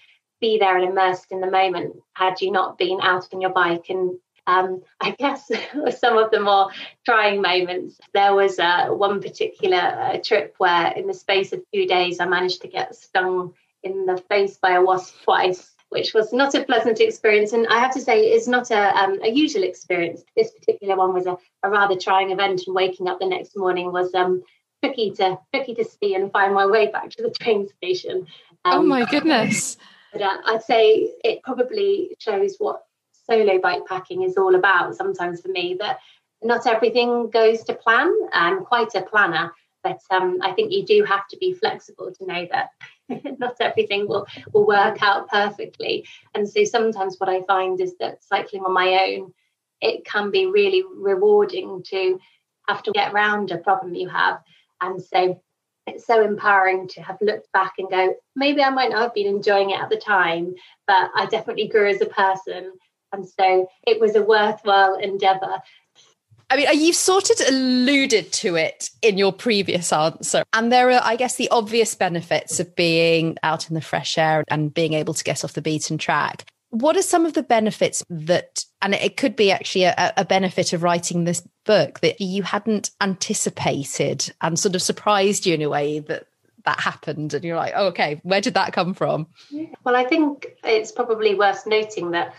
be 0.45 0.59
there 0.59 0.77
and 0.77 0.91
immersed 0.91 1.33
in 1.33 1.41
the 1.41 1.51
moment 1.51 1.97
had 2.13 2.39
you 2.43 2.51
not 2.53 2.77
been 2.77 2.99
out 3.01 3.27
on 3.33 3.41
your 3.41 3.51
bike 3.51 3.87
and 3.89 4.19
um, 4.47 4.83
I 5.01 5.13
guess 5.13 5.51
some 5.99 6.19
of 6.19 6.31
the 6.31 6.41
more 6.41 6.69
trying 7.07 7.41
moments. 7.41 7.99
There 8.13 8.35
was 8.35 8.59
uh, 8.59 8.89
one 8.89 9.23
particular 9.23 9.79
uh, 9.79 10.19
trip 10.23 10.55
where, 10.59 10.93
in 10.93 11.07
the 11.07 11.15
space 11.15 11.55
of 11.55 11.63
two 11.73 11.87
days, 11.87 12.21
I 12.21 12.27
managed 12.27 12.61
to 12.61 12.69
get 12.69 12.95
stung 12.95 13.55
in 13.83 14.05
the 14.05 14.19
face 14.29 14.59
by 14.59 14.73
a 14.73 14.83
wasp 14.83 15.15
twice, 15.25 15.73
which 15.89 16.13
was 16.13 16.31
not 16.35 16.55
a 16.55 16.63
pleasant 16.63 17.01
experience. 17.01 17.55
And 17.55 17.67
I 17.69 17.79
have 17.79 17.95
to 17.95 18.03
say, 18.03 18.21
it's 18.21 18.47
not 18.47 18.71
a, 18.71 18.95
um, 18.99 19.19
a 19.23 19.31
usual 19.31 19.63
experience. 19.63 20.23
This 20.37 20.51
particular 20.51 20.95
one 20.95 21.15
was 21.15 21.25
a, 21.25 21.39
a, 21.63 21.71
rather 21.71 21.97
trying 21.97 22.31
event, 22.31 22.65
and 22.67 22.77
waking 22.77 23.09
up 23.09 23.21
the 23.21 23.27
next 23.27 23.57
morning 23.57 23.93
was 23.93 24.15
um, 24.15 24.43
tricky 24.83 25.11
to 25.13 25.39
tricky 25.55 25.75
to 25.77 25.85
see 25.87 26.15
and 26.15 26.31
find 26.31 26.53
my 26.53 26.67
way 26.67 26.89
back 26.89 27.09
to 27.13 27.23
the 27.23 27.31
train 27.31 27.67
station. 27.67 28.27
oh 28.67 28.81
um, 28.81 28.89
my 28.89 29.07
goodness! 29.07 29.79
But 30.15 30.23
uh, 30.23 30.39
I'd 30.47 30.63
say 30.63 31.13
it 31.25 31.43
probably 31.43 32.17
shows 32.21 32.55
what 32.59 32.85
solo 33.13 33.59
bike 33.59 33.85
packing 33.87 34.23
is 34.23 34.37
all 34.37 34.55
about 34.55 34.95
sometimes 34.95 35.41
for 35.41 35.49
me 35.49 35.77
that 35.81 35.99
not 36.43 36.67
everything 36.67 37.31
goes 37.31 37.65
to 37.65 37.75
plan. 37.75 38.15
I'm 38.33 38.65
quite 38.65 38.95
a 38.95 39.03
planner, 39.03 39.53
but 39.83 39.99
um, 40.11 40.39
I 40.41 40.53
think 40.53 40.73
you 40.73 40.85
do 40.85 41.03
have 41.05 41.27
to 41.29 41.37
be 41.39 41.53
flexible 41.53 42.13
to 42.13 42.27
know 42.27 42.47
that 42.53 42.69
not 43.39 43.57
everything 43.61 44.07
will, 44.07 44.27
will 44.53 44.67
work 44.67 45.03
out 45.03 45.29
perfectly. 45.29 46.07
And 46.35 46.49
so 46.49 46.63
sometimes 46.65 47.17
what 47.19 47.29
I 47.29 47.43
find 47.43 47.81
is 47.81 47.97
that 47.99 48.23
cycling 48.23 48.63
on 48.63 48.73
my 48.73 49.05
own, 49.07 49.35
it 49.81 50.05
can 50.05 50.31
be 50.31 50.47
really 50.47 50.85
rewarding 50.97 51.83
to 51.89 52.21
have 52.69 52.85
to 52.85 52.93
get 52.93 53.13
around 53.13 53.51
a 53.51 53.59
problem 53.59 53.95
you 53.95 54.09
have. 54.09 54.41
And 54.81 55.03
so 55.03 55.41
it's 55.87 56.07
so 56.07 56.25
empowering 56.25 56.89
to 56.89 57.03
have 57.03 57.19
looked 57.21 57.51
back 57.53 57.75
and 57.79 57.91
go, 57.91 58.15
maybe 58.35 58.63
I 58.63 58.71
might 58.71 58.91
not 58.91 59.03
have 59.03 59.15
been 59.15 59.27
enjoying 59.27 59.71
it 59.71 59.81
at 59.81 59.91
the 59.91 59.97
time, 59.97 60.55
but 60.87 61.11
I 61.15 61.27
definitely 61.27 61.69
grew 61.69 61.89
as 61.89 62.01
a 62.01 62.07
person. 62.07 62.73
And 63.13 63.29
so 63.29 63.69
it 63.87 64.01
was 64.01 64.17
a 64.17 64.23
worthwhile 64.23 64.97
endeavor. 64.97 65.61
I 66.51 66.57
mean, 66.57 66.67
you've 66.75 66.97
sort 66.97 67.31
of 67.31 67.41
alluded 67.49 68.33
to 68.33 68.57
it 68.57 68.91
in 69.03 69.19
your 69.19 69.33
previous 69.33 69.93
answer. 69.93 70.45
And 70.53 70.71
there 70.71 70.91
are, 70.91 71.01
I 71.03 71.17
guess, 71.17 71.37
the 71.37 71.49
obvious 71.51 71.95
benefits 71.95 72.61
of 72.61 72.75
being 72.77 73.37
out 73.43 73.69
in 73.69 73.75
the 73.75 73.81
fresh 73.81 74.19
air 74.19 74.45
and 74.49 74.73
being 74.73 74.93
able 74.93 75.15
to 75.15 75.25
get 75.25 75.45
off 75.45 75.55
the 75.55 75.63
beaten 75.63 75.99
track. 75.99 76.45
What 76.71 76.97
are 76.97 77.03
some 77.03 77.25
of 77.25 77.35
the 77.35 77.43
benefits 77.43 78.05
that, 78.11 78.65
and 78.83 78.95
it 78.95 79.17
could 79.17 79.37
be 79.37 79.53
actually 79.53 79.85
a, 79.85 80.13
a 80.17 80.25
benefit 80.25 80.73
of 80.73 80.83
writing 80.83 81.25
this 81.25 81.47
book 81.65 82.01
that 82.01 82.21
you 82.21 82.43
hadn't 82.43 82.91
anticipated 83.01 84.33
and 84.41 84.59
sort 84.59 84.75
of 84.75 84.83
surprised 84.83 85.47
you 85.47 85.55
in 85.55 85.63
a 85.63 85.69
way 85.69 85.99
that 85.99 86.27
that 86.65 86.81
happened 86.81 87.35
and 87.35 87.45
you're 87.45 87.57
like 87.57 87.75
oh, 87.77 87.89
okay 87.89 88.21
where 88.23 88.41
did 88.41 88.55
that 88.55 88.73
come 88.73 88.95
from 88.95 89.27
well 89.85 89.97
i 89.97 90.05
think 90.05 90.57
it's 90.65 90.93
probably 90.93 91.35
worth 91.35 91.67
noting 91.67 92.13
that 92.13 92.35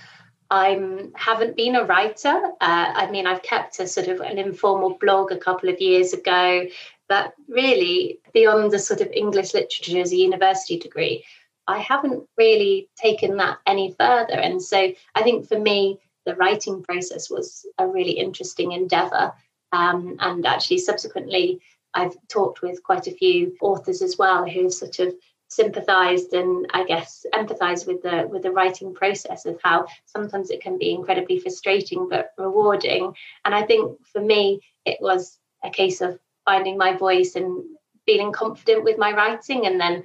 I 0.51 1.09
haven't 1.15 1.57
been 1.57 1.75
a 1.75 1.85
writer. 1.85 2.29
Uh, 2.29 2.93
I 2.95 3.09
mean, 3.09 3.25
I've 3.25 3.41
kept 3.41 3.79
a 3.79 3.87
sort 3.87 4.07
of 4.07 4.19
an 4.19 4.37
informal 4.37 4.97
blog 4.99 5.31
a 5.31 5.37
couple 5.37 5.69
of 5.69 5.81
years 5.81 6.13
ago, 6.13 6.67
but 7.07 7.33
really, 7.47 8.19
beyond 8.33 8.71
the 8.71 8.79
sort 8.79 9.01
of 9.01 9.11
English 9.11 9.53
literature 9.53 9.99
as 9.99 10.11
a 10.11 10.17
university 10.17 10.77
degree, 10.77 11.25
I 11.67 11.79
haven't 11.79 12.27
really 12.37 12.89
taken 12.95 13.37
that 13.37 13.57
any 13.65 13.91
further. 13.91 14.33
And 14.33 14.61
so 14.61 14.91
I 15.15 15.23
think 15.23 15.47
for 15.47 15.59
me, 15.59 15.99
the 16.25 16.35
writing 16.35 16.83
process 16.83 17.29
was 17.29 17.65
a 17.77 17.87
really 17.87 18.13
interesting 18.13 18.71
endeavor. 18.71 19.33
Um, 19.71 20.17
and 20.19 20.45
actually, 20.45 20.79
subsequently, 20.79 21.61
I've 21.93 22.15
talked 22.27 22.61
with 22.61 22.83
quite 22.83 23.07
a 23.07 23.11
few 23.11 23.55
authors 23.61 24.01
as 24.01 24.17
well 24.17 24.47
who 24.47 24.63
have 24.63 24.73
sort 24.73 24.99
of 24.99 25.13
sympathized 25.47 26.33
and 26.33 26.65
I 26.73 26.83
guess 26.85 27.25
empathized 27.33 27.87
with 27.87 28.01
the 28.01 28.27
with 28.29 28.43
the 28.43 28.51
writing 28.51 28.93
process 28.93 29.45
of 29.45 29.59
how 29.63 29.85
sometimes 30.05 30.49
it 30.49 30.61
can 30.61 30.77
be 30.77 30.91
incredibly 30.91 31.39
frustrating 31.39 32.09
but 32.09 32.31
rewarding. 32.37 33.13
And 33.45 33.53
I 33.53 33.63
think 33.63 34.05
for 34.07 34.21
me 34.21 34.61
it 34.85 34.97
was 35.01 35.37
a 35.63 35.69
case 35.69 36.01
of 36.01 36.19
finding 36.45 36.77
my 36.77 36.95
voice 36.95 37.35
and 37.35 37.63
feeling 38.05 38.31
confident 38.31 38.83
with 38.83 38.97
my 38.97 39.11
writing 39.13 39.65
and 39.65 39.79
then 39.79 40.03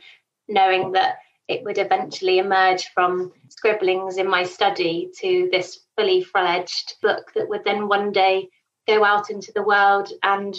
knowing 0.49 0.93
that 0.93 1.19
it 1.50 1.64
would 1.64 1.78
eventually 1.78 2.38
emerge 2.38 2.88
from 2.95 3.33
scribblings 3.49 4.16
in 4.19 4.28
my 4.28 4.45
study 4.45 5.11
to 5.19 5.49
this 5.50 5.80
fully 5.97 6.23
fledged 6.23 6.95
book 7.02 7.33
that 7.35 7.49
would 7.49 7.64
then 7.64 7.88
one 7.88 8.12
day 8.12 8.49
go 8.87 9.04
out 9.04 9.30
into 9.30 9.52
the 9.52 9.62
world 9.62 10.09
and 10.23 10.54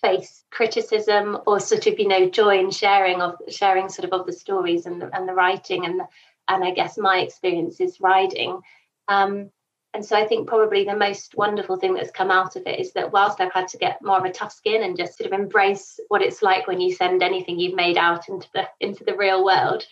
face 0.00 0.44
criticism 0.50 1.38
or 1.46 1.60
sort 1.60 1.86
of 1.86 1.98
you 1.98 2.08
know 2.08 2.28
joy 2.28 2.58
in 2.58 2.70
sharing 2.70 3.20
of 3.20 3.34
sharing 3.48 3.88
sort 3.88 4.10
of 4.10 4.18
of 4.18 4.26
the 4.26 4.32
stories 4.32 4.86
and 4.86 5.02
the, 5.02 5.14
and 5.14 5.28
the 5.28 5.34
writing 5.34 5.84
and 5.84 6.00
and 6.48 6.64
I 6.64 6.70
guess 6.70 6.96
my 6.96 7.18
experiences 7.18 8.00
riding. 8.00 8.60
Um, 9.08 9.50
and 9.94 10.04
so 10.04 10.16
I 10.16 10.26
think 10.26 10.48
probably 10.48 10.84
the 10.84 10.96
most 10.96 11.34
wonderful 11.36 11.76
thing 11.76 11.94
that's 11.94 12.10
come 12.10 12.30
out 12.30 12.56
of 12.56 12.66
it 12.66 12.78
is 12.78 12.92
that 12.92 13.12
whilst 13.12 13.40
I've 13.40 13.52
had 13.52 13.68
to 13.68 13.78
get 13.78 14.02
more 14.02 14.18
of 14.18 14.24
a 14.24 14.32
tough 14.32 14.52
skin 14.52 14.82
and 14.82 14.96
just 14.96 15.16
sort 15.16 15.32
of 15.32 15.38
embrace 15.38 15.98
what 16.08 16.22
it's 16.22 16.42
like 16.42 16.66
when 16.66 16.80
you 16.80 16.92
send 16.94 17.22
anything 17.22 17.58
you've 17.58 17.74
made 17.74 17.96
out 17.96 18.28
into 18.28 18.48
the 18.52 18.68
into 18.80 19.02
the 19.04 19.16
real 19.16 19.44
world, 19.44 19.84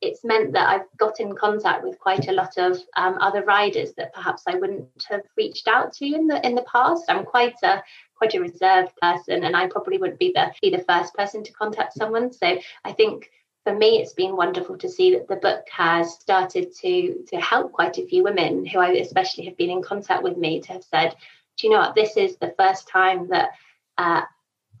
it's 0.00 0.24
meant 0.24 0.52
that 0.54 0.68
I've 0.68 0.98
got 0.98 1.20
in 1.20 1.34
contact 1.36 1.84
with 1.84 1.98
quite 2.00 2.28
a 2.28 2.32
lot 2.32 2.56
of 2.56 2.78
um, 2.96 3.18
other 3.20 3.44
riders 3.44 3.92
that 3.96 4.12
perhaps 4.14 4.44
I 4.48 4.56
wouldn't 4.56 4.88
have 5.08 5.22
reached 5.36 5.68
out 5.68 5.92
to 5.94 6.06
in 6.06 6.26
the 6.26 6.44
in 6.44 6.56
the 6.56 6.66
past. 6.70 7.04
I'm 7.08 7.24
quite 7.24 7.56
a 7.62 7.82
quite 8.16 8.34
a 8.34 8.40
reserved 8.40 8.92
person, 9.00 9.44
and 9.44 9.56
I 9.56 9.68
probably 9.68 9.98
wouldn't 9.98 10.18
be 10.18 10.32
the 10.34 10.52
be 10.60 10.70
the 10.70 10.84
first 10.84 11.14
person 11.14 11.44
to 11.44 11.52
contact 11.52 11.94
someone. 11.94 12.32
So 12.32 12.58
I 12.84 12.92
think 12.92 13.30
for 13.64 13.74
me, 13.74 13.98
it's 13.98 14.14
been 14.14 14.36
wonderful 14.36 14.78
to 14.78 14.88
see 14.88 15.12
that 15.12 15.28
the 15.28 15.36
book 15.36 15.64
has 15.70 16.14
started 16.14 16.74
to 16.76 17.24
to 17.28 17.36
help 17.36 17.72
quite 17.72 17.98
a 17.98 18.06
few 18.06 18.22
women 18.22 18.64
who 18.64 18.78
I 18.78 18.92
especially 18.92 19.44
have 19.46 19.56
been 19.56 19.70
in 19.70 19.82
contact 19.82 20.22
with 20.22 20.36
me 20.36 20.60
to 20.62 20.72
have 20.72 20.84
said, 20.84 21.14
do 21.58 21.66
you 21.66 21.72
know 21.72 21.80
what? 21.80 21.94
This 21.94 22.16
is 22.16 22.36
the 22.36 22.54
first 22.58 22.88
time 22.88 23.28
that. 23.28 23.50
Uh, 23.98 24.22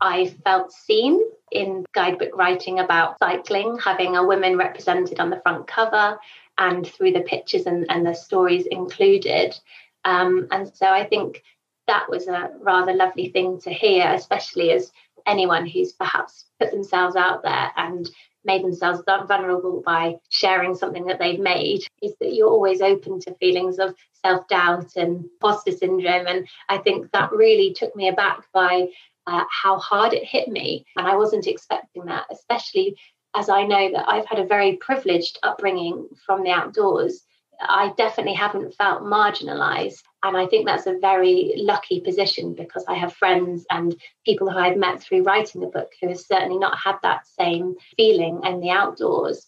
I 0.00 0.28
felt 0.44 0.72
seen 0.72 1.20
in 1.52 1.84
guidebook 1.92 2.34
writing 2.34 2.78
about 2.78 3.18
cycling, 3.18 3.78
having 3.78 4.16
a 4.16 4.24
woman 4.24 4.56
represented 4.56 5.20
on 5.20 5.30
the 5.30 5.40
front 5.42 5.66
cover 5.66 6.18
and 6.56 6.86
through 6.86 7.12
the 7.12 7.20
pictures 7.20 7.66
and, 7.66 7.86
and 7.90 8.06
the 8.06 8.14
stories 8.14 8.66
included. 8.66 9.58
Um, 10.04 10.48
and 10.50 10.72
so 10.74 10.86
I 10.86 11.04
think 11.04 11.42
that 11.86 12.08
was 12.08 12.28
a 12.28 12.50
rather 12.60 12.94
lovely 12.94 13.30
thing 13.30 13.60
to 13.62 13.70
hear, 13.70 14.10
especially 14.14 14.70
as 14.72 14.92
anyone 15.26 15.66
who's 15.66 15.92
perhaps 15.92 16.46
put 16.58 16.70
themselves 16.70 17.16
out 17.16 17.42
there 17.42 17.72
and 17.76 18.08
made 18.44 18.62
themselves 18.62 19.02
vulnerable 19.06 19.82
by 19.84 20.16
sharing 20.28 20.74
something 20.74 21.06
that 21.06 21.18
they've 21.18 21.40
made 21.40 21.82
is 22.02 22.14
that 22.20 22.34
you're 22.34 22.48
always 22.48 22.80
open 22.80 23.20
to 23.20 23.34
feelings 23.34 23.78
of 23.78 23.94
self 24.24 24.48
doubt 24.48 24.96
and 24.96 25.24
imposter 25.24 25.72
syndrome. 25.72 26.26
And 26.26 26.48
I 26.68 26.78
think 26.78 27.10
that 27.12 27.32
really 27.32 27.74
took 27.74 27.94
me 27.94 28.08
aback 28.08 28.44
by 28.52 28.88
uh, 29.26 29.44
how 29.50 29.78
hard 29.78 30.12
it 30.12 30.24
hit 30.24 30.48
me. 30.48 30.84
And 30.96 31.06
I 31.06 31.16
wasn't 31.16 31.46
expecting 31.46 32.06
that, 32.06 32.26
especially 32.30 32.96
as 33.36 33.48
I 33.48 33.64
know 33.64 33.92
that 33.92 34.08
I've 34.08 34.26
had 34.26 34.38
a 34.38 34.46
very 34.46 34.76
privileged 34.76 35.38
upbringing 35.42 36.08
from 36.26 36.42
the 36.42 36.50
outdoors. 36.50 37.22
I 37.60 37.92
definitely 37.96 38.34
haven't 38.34 38.74
felt 38.74 39.02
marginalized. 39.02 40.02
And 40.22 40.36
I 40.36 40.46
think 40.46 40.66
that's 40.66 40.86
a 40.86 40.98
very 40.98 41.54
lucky 41.56 42.00
position 42.00 42.54
because 42.54 42.84
I 42.88 42.94
have 42.94 43.12
friends 43.12 43.66
and 43.70 43.94
people 44.24 44.50
who 44.50 44.58
I've 44.58 44.76
met 44.76 45.02
through 45.02 45.22
writing 45.22 45.60
the 45.60 45.66
book 45.66 45.90
who 46.00 46.08
have 46.08 46.20
certainly 46.20 46.58
not 46.58 46.78
had 46.78 46.96
that 47.02 47.26
same 47.26 47.76
feeling 47.96 48.40
in 48.44 48.60
the 48.60 48.70
outdoors. 48.70 49.46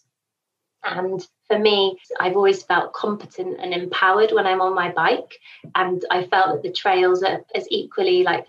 And 0.83 1.25
for 1.47 1.57
me, 1.57 1.97
I've 2.19 2.35
always 2.35 2.63
felt 2.63 2.93
competent 2.93 3.59
and 3.59 3.73
empowered 3.73 4.31
when 4.31 4.45
I'm 4.45 4.61
on 4.61 4.75
my 4.75 4.91
bike. 4.91 5.37
And 5.75 6.03
I 6.11 6.25
felt 6.25 6.53
that 6.53 6.63
the 6.63 6.73
trails 6.73 7.23
are 7.23 7.43
as 7.55 7.67
equally 7.69 8.23
like 8.23 8.45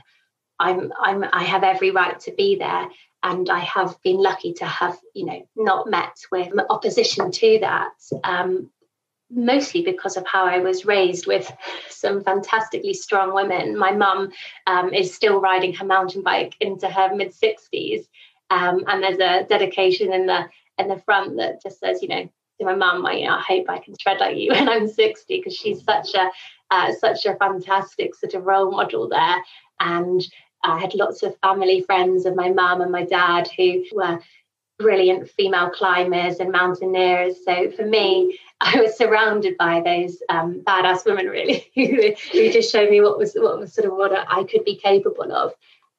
I'm 0.58 0.92
I'm 1.00 1.24
I 1.32 1.42
have 1.44 1.64
every 1.64 1.90
right 1.90 2.18
to 2.20 2.32
be 2.32 2.56
there 2.56 2.88
and 3.24 3.48
I 3.50 3.60
have 3.60 3.96
been 4.02 4.18
lucky 4.18 4.52
to 4.54 4.66
have 4.66 4.96
you 5.14 5.26
know 5.26 5.48
not 5.56 5.88
met 5.88 6.16
with 6.30 6.52
opposition 6.70 7.32
to 7.32 7.58
that 7.60 7.94
um, 8.22 8.70
mostly 9.34 9.82
because 9.82 10.16
of 10.16 10.26
how 10.26 10.46
I 10.46 10.58
was 10.58 10.84
raised 10.84 11.26
with 11.26 11.50
some 11.88 12.22
fantastically 12.22 12.94
strong 12.94 13.34
women. 13.34 13.76
My 13.76 13.92
mum 13.92 14.30
um, 14.66 14.92
is 14.92 15.14
still 15.14 15.40
riding 15.40 15.74
her 15.74 15.84
mountain 15.84 16.22
bike 16.22 16.54
into 16.60 16.88
her 16.88 17.14
mid 17.14 17.32
60s 17.32 18.06
um, 18.50 18.84
and 18.86 19.02
there's 19.02 19.18
a 19.18 19.46
dedication 19.48 20.12
in 20.12 20.26
the 20.26 20.48
in 20.78 20.88
the 20.88 20.98
front 20.98 21.36
that 21.36 21.62
just 21.62 21.78
says 21.78 22.02
you 22.02 22.08
know 22.08 22.28
to 22.58 22.64
my 22.64 22.74
mum, 22.74 23.04
I, 23.04 23.14
you 23.14 23.26
know, 23.26 23.34
I 23.34 23.40
hope 23.40 23.66
I 23.68 23.78
can 23.78 23.94
tread 23.98 24.20
like 24.20 24.36
you 24.36 24.50
when 24.52 24.68
I'm 24.68 24.88
60 24.88 25.36
because 25.36 25.56
she's 25.56 25.82
such 25.82 26.14
a 26.14 26.30
uh, 26.70 26.92
such 26.92 27.26
a 27.26 27.36
fantastic 27.36 28.14
sort 28.14 28.34
of 28.34 28.44
role 28.44 28.70
model 28.70 29.08
there. 29.08 29.36
And 29.80 30.24
I 30.62 30.78
had 30.78 30.94
lots 30.94 31.22
of 31.22 31.36
family 31.40 31.82
friends 31.82 32.26
of 32.26 32.36
my 32.36 32.50
mum 32.50 32.80
and 32.80 32.90
my 32.90 33.04
dad 33.04 33.48
who 33.56 33.84
were 33.92 34.18
brilliant 34.78 35.30
female 35.30 35.70
climbers 35.70 36.40
and 36.40 36.50
mountaineers. 36.50 37.36
So 37.44 37.70
for 37.70 37.84
me, 37.84 38.38
I 38.60 38.80
was 38.80 38.96
surrounded 38.96 39.56
by 39.58 39.80
those 39.80 40.18
um, 40.28 40.62
badass 40.66 41.04
women, 41.04 41.26
really, 41.26 41.70
who, 41.74 42.50
just 42.50 42.72
showed 42.72 42.90
me 42.90 43.00
what 43.00 43.18
was 43.18 43.34
what 43.34 43.58
was 43.58 43.74
sort 43.74 43.86
of 43.86 43.94
what 43.94 44.12
I 44.12 44.44
could 44.44 44.64
be 44.64 44.76
capable 44.76 45.32
of. 45.32 45.52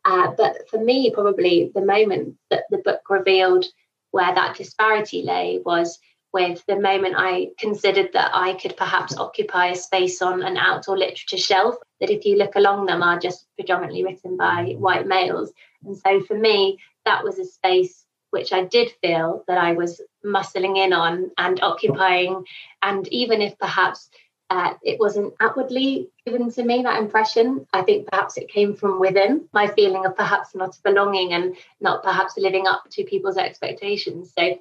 Uh, 0.03 0.31
but 0.37 0.69
for 0.69 0.79
me, 0.83 1.11
probably 1.11 1.71
the 1.73 1.83
moment 1.83 2.35
that 2.51 2.63
the 2.69 2.77
book 2.77 3.01
revealed 3.09 3.65
where 4.11 4.33
that 4.33 4.55
disparity 4.55 5.23
lay 5.23 5.59
was 5.65 5.99
with 6.31 6.63
the 6.67 6.79
moment 6.79 7.15
I 7.17 7.51
considered 7.57 8.09
that 8.13 8.31
I 8.33 8.53
could 8.55 8.77
perhaps 8.77 9.15
occupy 9.17 9.67
a 9.67 9.75
space 9.75 10.21
on 10.21 10.43
an 10.43 10.57
outdoor 10.57 10.97
literature 10.97 11.37
shelf 11.37 11.75
that, 11.99 12.09
if 12.09 12.25
you 12.25 12.37
look 12.37 12.55
along 12.55 12.85
them, 12.85 13.01
are 13.01 13.17
just 13.17 13.47
predominantly 13.55 14.03
written 14.03 14.37
by 14.37 14.75
white 14.77 15.07
males. 15.07 15.51
And 15.83 15.97
so 15.97 16.21
for 16.21 16.37
me, 16.37 16.79
that 17.05 17.23
was 17.23 17.39
a 17.39 17.45
space 17.45 18.04
which 18.35 18.51
I 18.51 18.65
did 18.65 18.91
feel 19.01 19.45
that 19.47 19.57
I 19.57 19.71
was 19.71 20.01
muscling 20.25 20.77
in 20.77 20.91
on 20.91 21.31
and 21.37 21.57
occupying. 21.63 22.43
And 22.81 23.07
even 23.07 23.41
if 23.41 23.57
perhaps 23.57 24.09
uh, 24.49 24.73
it 24.83 24.99
wasn't 24.99 25.33
outwardly 25.39 26.09
given 26.25 26.51
to 26.51 26.63
me, 26.63 26.83
that 26.83 27.01
impression, 27.01 27.65
I 27.71 27.81
think 27.83 28.07
perhaps 28.07 28.35
it 28.37 28.49
came 28.49 28.75
from 28.75 28.99
within 28.99 29.47
my 29.53 29.67
feeling 29.67 30.05
of 30.05 30.17
perhaps 30.17 30.53
not 30.53 30.77
belonging 30.83 31.31
and 31.31 31.55
not 31.79 32.03
perhaps 32.03 32.37
living 32.37 32.67
up 32.67 32.83
to 32.91 33.05
people's 33.05 33.37
expectations. 33.37 34.33
So 34.37 34.59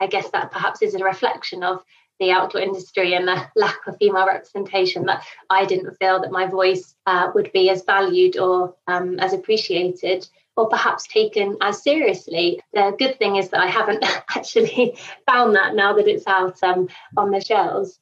I 0.00 0.06
guess 0.06 0.30
that 0.30 0.50
perhaps 0.50 0.80
is 0.80 0.94
a 0.94 1.04
reflection 1.04 1.62
of 1.62 1.84
the 2.20 2.30
outdoor 2.30 2.62
industry 2.62 3.12
and 3.12 3.28
the 3.28 3.42
lack 3.54 3.86
of 3.86 3.98
female 3.98 4.26
representation 4.26 5.04
that 5.06 5.24
I 5.50 5.66
didn't 5.66 5.98
feel 5.98 6.22
that 6.22 6.32
my 6.32 6.46
voice 6.46 6.94
uh, 7.04 7.30
would 7.34 7.52
be 7.52 7.68
as 7.68 7.84
valued 7.84 8.38
or 8.38 8.74
um, 8.86 9.18
as 9.18 9.34
appreciated 9.34 10.26
or 10.60 10.68
perhaps 10.68 11.06
taken 11.06 11.56
as 11.62 11.82
seriously. 11.82 12.60
The 12.74 12.94
good 12.98 13.18
thing 13.18 13.36
is 13.36 13.48
that 13.48 13.60
I 13.60 13.66
haven't 13.66 14.04
actually 14.36 14.98
found 15.26 15.56
that 15.56 15.74
now 15.74 15.94
that 15.94 16.06
it's 16.06 16.26
out 16.26 16.62
um, 16.62 16.88
on 17.16 17.30
the 17.30 17.40
shelves. 17.40 17.98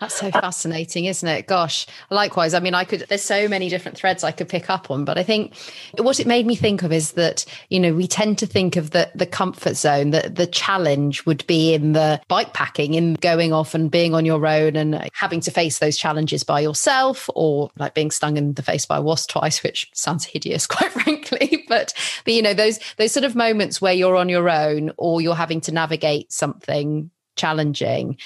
That's 0.00 0.14
so 0.14 0.30
fascinating, 0.30 1.04
isn't 1.04 1.28
it? 1.28 1.46
Gosh, 1.46 1.86
likewise. 2.08 2.54
I 2.54 2.60
mean, 2.60 2.72
I 2.72 2.84
could, 2.84 3.04
there's 3.10 3.22
so 3.22 3.48
many 3.48 3.68
different 3.68 3.98
threads 3.98 4.24
I 4.24 4.32
could 4.32 4.48
pick 4.48 4.70
up 4.70 4.90
on, 4.90 5.04
but 5.04 5.18
I 5.18 5.22
think 5.22 5.54
what 5.98 6.18
it 6.18 6.26
made 6.26 6.46
me 6.46 6.56
think 6.56 6.82
of 6.82 6.90
is 6.90 7.12
that, 7.12 7.44
you 7.68 7.78
know, 7.78 7.92
we 7.92 8.06
tend 8.06 8.38
to 8.38 8.46
think 8.46 8.76
of 8.76 8.92
the, 8.92 9.10
the 9.14 9.26
comfort 9.26 9.76
zone, 9.76 10.10
that 10.10 10.36
the 10.36 10.46
challenge 10.46 11.26
would 11.26 11.46
be 11.46 11.74
in 11.74 11.92
the 11.92 12.18
bike 12.28 12.54
packing, 12.54 12.94
in 12.94 13.12
going 13.14 13.52
off 13.52 13.74
and 13.74 13.90
being 13.90 14.14
on 14.14 14.24
your 14.24 14.46
own 14.46 14.74
and 14.74 15.10
having 15.12 15.40
to 15.40 15.50
face 15.50 15.80
those 15.80 15.98
challenges 15.98 16.44
by 16.44 16.60
yourself 16.60 17.28
or 17.34 17.70
like 17.76 17.92
being 17.92 18.10
stung 18.10 18.38
in 18.38 18.54
the 18.54 18.62
face 18.62 18.86
by 18.86 18.96
a 18.96 19.02
wasp 19.02 19.28
twice, 19.28 19.62
which 19.62 19.90
sounds 19.92 20.24
hideous, 20.24 20.66
quite 20.66 20.92
frankly. 20.92 21.66
But, 21.68 21.92
but, 22.24 22.32
you 22.32 22.40
know, 22.40 22.54
those, 22.54 22.80
those 22.96 23.12
sort 23.12 23.24
of 23.24 23.36
moments 23.36 23.82
where 23.82 23.92
you're 23.92 24.16
on 24.16 24.30
your 24.30 24.48
own 24.48 24.92
or 24.96 25.20
you're 25.20 25.34
having 25.34 25.60
to 25.62 25.72
navigate 25.72 26.32
something 26.32 27.10
challenging 27.36 28.18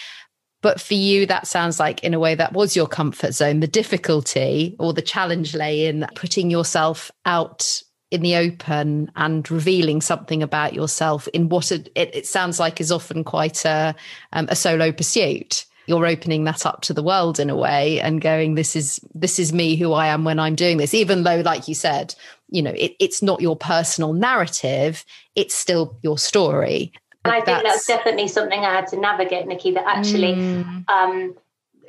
but 0.65 0.81
for 0.81 0.95
you, 0.95 1.27
that 1.27 1.47
sounds 1.47 1.79
like, 1.79 2.03
in 2.03 2.15
a 2.15 2.19
way, 2.19 2.35
that 2.35 2.55
was 2.55 2.75
your 2.75 2.87
comfort 2.87 3.35
zone. 3.35 3.61
The 3.61 3.67
difficulty 3.67 4.77
or 4.79 4.95
the 4.95 5.03
challenge 5.03 5.55
lay 5.55 5.85
in 5.85 6.07
putting 6.15 6.51
yourself 6.51 7.11
out 7.27 7.83
in 8.11 8.23
the 8.23 8.37
open 8.37 9.13
and 9.15 9.51
revealing 9.51 10.01
something 10.01 10.43
about 10.43 10.73
yourself 10.73 11.29
in 11.35 11.51
what 11.51 11.71
it, 11.71 11.91
it 11.95 12.27
sounds 12.27 12.59
like 12.59 12.81
is 12.81 12.91
often 12.91 13.25
quite 13.25 13.67
a, 13.67 13.95
um, 14.33 14.47
a 14.49 14.57
solo 14.57 14.91
pursuit 14.91 15.67
you're 15.87 16.07
opening 16.07 16.45
that 16.45 16.65
up 16.65 16.81
to 16.81 16.95
the 16.95 17.03
world 17.03 17.39
in 17.39 17.51
a 17.51 17.57
way 17.57 18.01
and 18.01 18.23
going 18.23 18.55
this 18.55 18.75
is 18.75 18.99
this 19.13 19.39
is 19.39 19.53
me 19.53 19.77
who 19.77 19.93
i 19.93 20.07
am 20.07 20.25
when 20.25 20.39
i'm 20.39 20.55
doing 20.55 20.79
this 20.79 20.95
even 20.95 21.25
though 21.25 21.41
like 21.41 21.69
you 21.69 21.75
said 21.75 22.15
you 22.49 22.63
know 22.63 22.73
it, 22.75 22.95
it's 22.99 23.23
not 23.23 23.43
your 23.43 23.57
personal 23.57 24.15
narrative 24.15 25.05
it's 25.35 25.55
still 25.55 25.99
your 26.03 26.17
story 26.17 26.91
and 27.25 27.33
I 27.33 27.41
think 27.41 27.63
that's... 27.63 27.65
that's 27.65 27.87
definitely 27.87 28.29
something 28.29 28.61
I 28.61 28.75
had 28.75 28.89
to 28.89 28.99
navigate, 28.99 29.47
Nicki, 29.47 29.73
that 29.73 29.87
actually 29.87 30.35
mm. 30.35 30.89
um, 30.89 31.35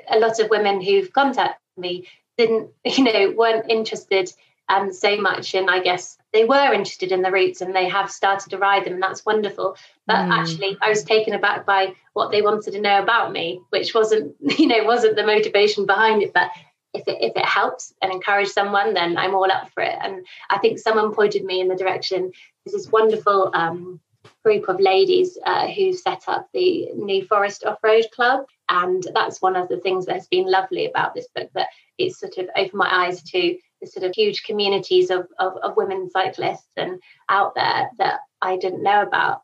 a 0.09 0.19
lot 0.19 0.39
of 0.39 0.49
women 0.49 0.81
who've 0.81 1.11
contacted 1.11 1.59
me 1.77 2.07
didn't, 2.37 2.69
you 2.85 3.03
know, 3.03 3.33
weren't 3.35 3.69
interested 3.69 4.31
um, 4.67 4.91
so 4.91 5.17
much 5.17 5.53
and 5.53 5.69
I 5.69 5.79
guess 5.79 6.17
they 6.33 6.43
were 6.43 6.73
interested 6.73 7.11
in 7.11 7.21
the 7.21 7.31
routes 7.31 7.61
and 7.61 7.75
they 7.75 7.87
have 7.87 8.09
started 8.09 8.49
to 8.49 8.57
ride 8.57 8.85
them 8.85 8.93
and 8.93 9.03
that's 9.03 9.25
wonderful. 9.25 9.77
But 10.07 10.25
mm. 10.25 10.31
actually 10.31 10.77
I 10.81 10.89
was 10.89 11.03
taken 11.03 11.33
aback 11.33 11.65
by 11.65 11.93
what 12.13 12.31
they 12.31 12.41
wanted 12.41 12.71
to 12.71 12.81
know 12.81 13.01
about 13.01 13.31
me, 13.31 13.61
which 13.69 13.93
wasn't, 13.93 14.35
you 14.59 14.67
know, 14.67 14.83
wasn't 14.83 15.17
the 15.17 15.25
motivation 15.25 15.85
behind 15.85 16.23
it. 16.23 16.33
But 16.33 16.49
if 16.93 17.07
it 17.07 17.17
if 17.21 17.35
it 17.35 17.45
helps 17.45 17.93
and 18.01 18.11
encourage 18.11 18.47
someone, 18.47 18.93
then 18.93 19.17
I'm 19.17 19.35
all 19.35 19.51
up 19.51 19.69
for 19.73 19.83
it. 19.83 19.97
And 20.01 20.25
I 20.49 20.57
think 20.59 20.79
someone 20.79 21.13
pointed 21.13 21.43
me 21.43 21.59
in 21.59 21.67
the 21.67 21.75
direction. 21.75 22.31
There's 22.65 22.73
this 22.73 22.91
wonderful 22.91 23.51
um, 23.53 23.99
group 24.43 24.67
of 24.69 24.79
ladies 24.79 25.37
uh, 25.45 25.67
who 25.67 25.93
set 25.93 26.23
up 26.27 26.49
the 26.53 26.89
New 26.95 27.25
Forest 27.25 27.65
Off 27.65 27.83
Road 27.83 28.05
Club. 28.13 28.45
And 28.69 29.05
that's 29.13 29.41
one 29.41 29.55
of 29.55 29.69
the 29.69 29.79
things 29.79 30.05
that 30.05 30.15
has 30.15 30.27
been 30.27 30.49
lovely 30.49 30.85
about 30.85 31.13
this 31.13 31.27
book 31.35 31.49
that 31.53 31.69
it's 31.97 32.19
sort 32.19 32.37
of 32.37 32.47
opened 32.55 32.73
my 32.73 33.07
eyes 33.07 33.21
to 33.23 33.57
the 33.81 33.87
sort 33.87 34.05
of 34.05 34.13
huge 34.15 34.43
communities 34.43 35.09
of, 35.09 35.27
of, 35.39 35.57
of 35.57 35.77
women 35.77 36.09
cyclists 36.09 36.69
and 36.75 36.99
out 37.29 37.55
there 37.55 37.89
that 37.97 38.19
I 38.41 38.57
didn't 38.57 38.83
know 38.83 39.01
about. 39.01 39.41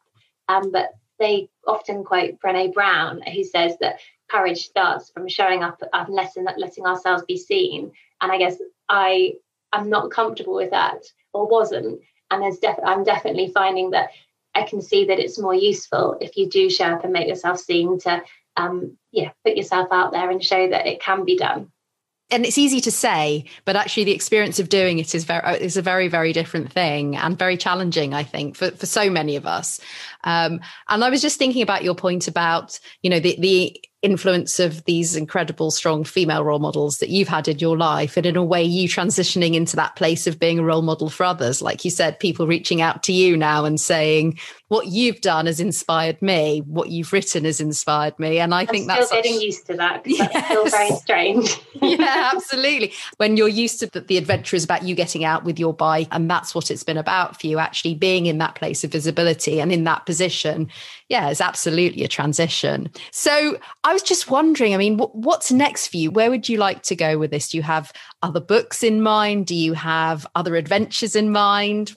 Um, 0.47 0.71
but 0.71 0.89
they 1.19 1.49
often 1.67 2.03
quote 2.03 2.39
Brene 2.39 2.73
Brown, 2.73 3.21
who 3.21 3.43
says 3.43 3.75
that 3.79 3.99
courage 4.29 4.65
starts 4.65 5.11
from 5.11 5.27
showing 5.27 5.63
up 5.63 5.81
and 5.93 6.13
letting, 6.13 6.85
ourselves 6.85 7.23
be 7.27 7.37
seen. 7.37 7.91
And 8.21 8.31
I 8.31 8.37
guess 8.37 8.57
I 8.89 9.33
am 9.73 9.89
not 9.89 10.11
comfortable 10.11 10.55
with 10.55 10.71
that 10.71 11.03
or 11.33 11.47
wasn't. 11.47 12.01
And 12.31 12.41
there's 12.41 12.59
def- 12.59 12.79
I'm 12.85 13.03
definitely 13.03 13.51
finding 13.53 13.91
that 13.91 14.09
I 14.53 14.63
can 14.63 14.81
see 14.81 15.05
that 15.05 15.19
it's 15.19 15.39
more 15.39 15.55
useful 15.55 16.17
if 16.21 16.37
you 16.37 16.49
do 16.49 16.69
show 16.69 16.85
up 16.85 17.03
and 17.03 17.13
make 17.13 17.27
yourself 17.27 17.59
seen 17.59 17.99
to, 18.01 18.21
um, 18.57 18.97
yeah, 19.11 19.31
put 19.45 19.55
yourself 19.55 19.87
out 19.91 20.11
there 20.11 20.29
and 20.29 20.43
show 20.43 20.69
that 20.69 20.87
it 20.87 21.01
can 21.01 21.25
be 21.25 21.37
done. 21.37 21.71
And 22.31 22.45
it's 22.45 22.57
easy 22.57 22.79
to 22.81 22.91
say, 22.91 23.43
but 23.65 23.75
actually 23.75 24.05
the 24.05 24.13
experience 24.13 24.57
of 24.57 24.69
doing 24.69 24.99
it 24.99 25.13
is 25.13 25.25
very 25.25 25.57
is 25.59 25.75
a 25.75 25.81
very 25.81 26.07
very 26.07 26.31
different 26.31 26.71
thing 26.71 27.17
and 27.17 27.37
very 27.37 27.57
challenging. 27.57 28.13
I 28.13 28.23
think 28.23 28.55
for 28.55 28.71
for 28.71 28.85
so 28.85 29.09
many 29.09 29.35
of 29.35 29.45
us. 29.45 29.81
Um, 30.23 30.59
and 30.89 31.03
I 31.03 31.09
was 31.09 31.21
just 31.21 31.37
thinking 31.37 31.61
about 31.61 31.83
your 31.83 31.95
point 31.95 32.27
about 32.27 32.79
you 33.01 33.09
know 33.09 33.19
the 33.19 33.35
the 33.39 33.81
influence 34.01 34.59
of 34.59 34.83
these 34.85 35.15
incredible 35.15 35.69
strong 35.69 36.03
female 36.03 36.43
role 36.43 36.59
models 36.59 36.97
that 36.97 37.09
you've 37.09 37.27
had 37.27 37.47
in 37.47 37.59
your 37.59 37.77
life 37.77 38.17
and 38.17 38.25
in 38.25 38.35
a 38.35 38.43
way 38.43 38.63
you 38.63 38.89
transitioning 38.89 39.53
into 39.53 39.75
that 39.75 39.95
place 39.95 40.25
of 40.25 40.39
being 40.39 40.57
a 40.57 40.63
role 40.63 40.81
model 40.81 41.07
for 41.07 41.23
others. 41.23 41.61
Like 41.61 41.85
you 41.85 41.91
said 41.91 42.19
people 42.19 42.47
reaching 42.47 42.81
out 42.81 43.03
to 43.03 43.13
you 43.13 43.37
now 43.37 43.63
and 43.63 43.79
saying 43.79 44.39
what 44.69 44.87
you've 44.87 45.21
done 45.21 45.45
has 45.45 45.59
inspired 45.59 46.19
me. 46.21 46.63
What 46.65 46.89
you've 46.89 47.13
written 47.13 47.45
has 47.45 47.59
inspired 47.59 48.17
me. 48.17 48.39
And 48.39 48.55
i 48.55 48.61
I'm 48.61 48.67
think 48.67 48.87
that's 48.87 49.11
getting 49.11 49.35
such... 49.35 49.43
used 49.43 49.67
to 49.67 49.75
that 49.75 50.01
yes. 50.05 50.33
that's 50.33 50.45
still 50.47 50.69
very 50.69 50.91
strange. 50.95 51.57
Yeah 51.81 52.31
absolutely. 52.33 52.93
When 53.17 53.37
you're 53.37 53.47
used 53.47 53.79
to 53.81 53.87
the, 53.87 54.01
the 54.01 54.17
adventure 54.17 54.55
is 54.55 54.63
about 54.63 54.83
you 54.83 54.95
getting 54.95 55.23
out 55.23 55.43
with 55.43 55.59
your 55.59 55.73
bike 55.73 56.07
and 56.11 56.29
that's 56.29 56.55
what 56.55 56.71
it's 56.71 56.83
been 56.83 56.97
about 56.97 57.39
for 57.39 57.47
you 57.47 57.59
actually 57.59 57.95
being 57.95 58.25
in 58.25 58.39
that 58.39 58.55
place 58.55 58.83
of 58.83 58.91
visibility 58.91 59.59
and 59.61 59.71
in 59.71 59.83
that 59.83 60.05
position 60.11 60.67
yeah 61.09 61.29
it's 61.29 61.41
absolutely 61.41 62.03
a 62.03 62.07
transition 62.07 62.89
so 63.11 63.57
I 63.83 63.93
was 63.93 64.03
just 64.03 64.29
wondering, 64.29 64.73
I 64.73 64.77
mean, 64.77 64.97
what's 64.97 65.51
next 65.51 65.87
for 65.87 65.97
you? 65.97 66.11
Where 66.11 66.29
would 66.29 66.47
you 66.47 66.57
like 66.57 66.83
to 66.83 66.95
go 66.95 67.17
with 67.17 67.31
this? 67.31 67.49
Do 67.49 67.57
you 67.57 67.63
have 67.63 67.91
other 68.21 68.39
books 68.39 68.83
in 68.83 69.01
mind? 69.01 69.47
Do 69.47 69.55
you 69.55 69.73
have 69.73 70.25
other 70.35 70.55
adventures 70.55 71.15
in 71.15 71.31
mind? 71.31 71.95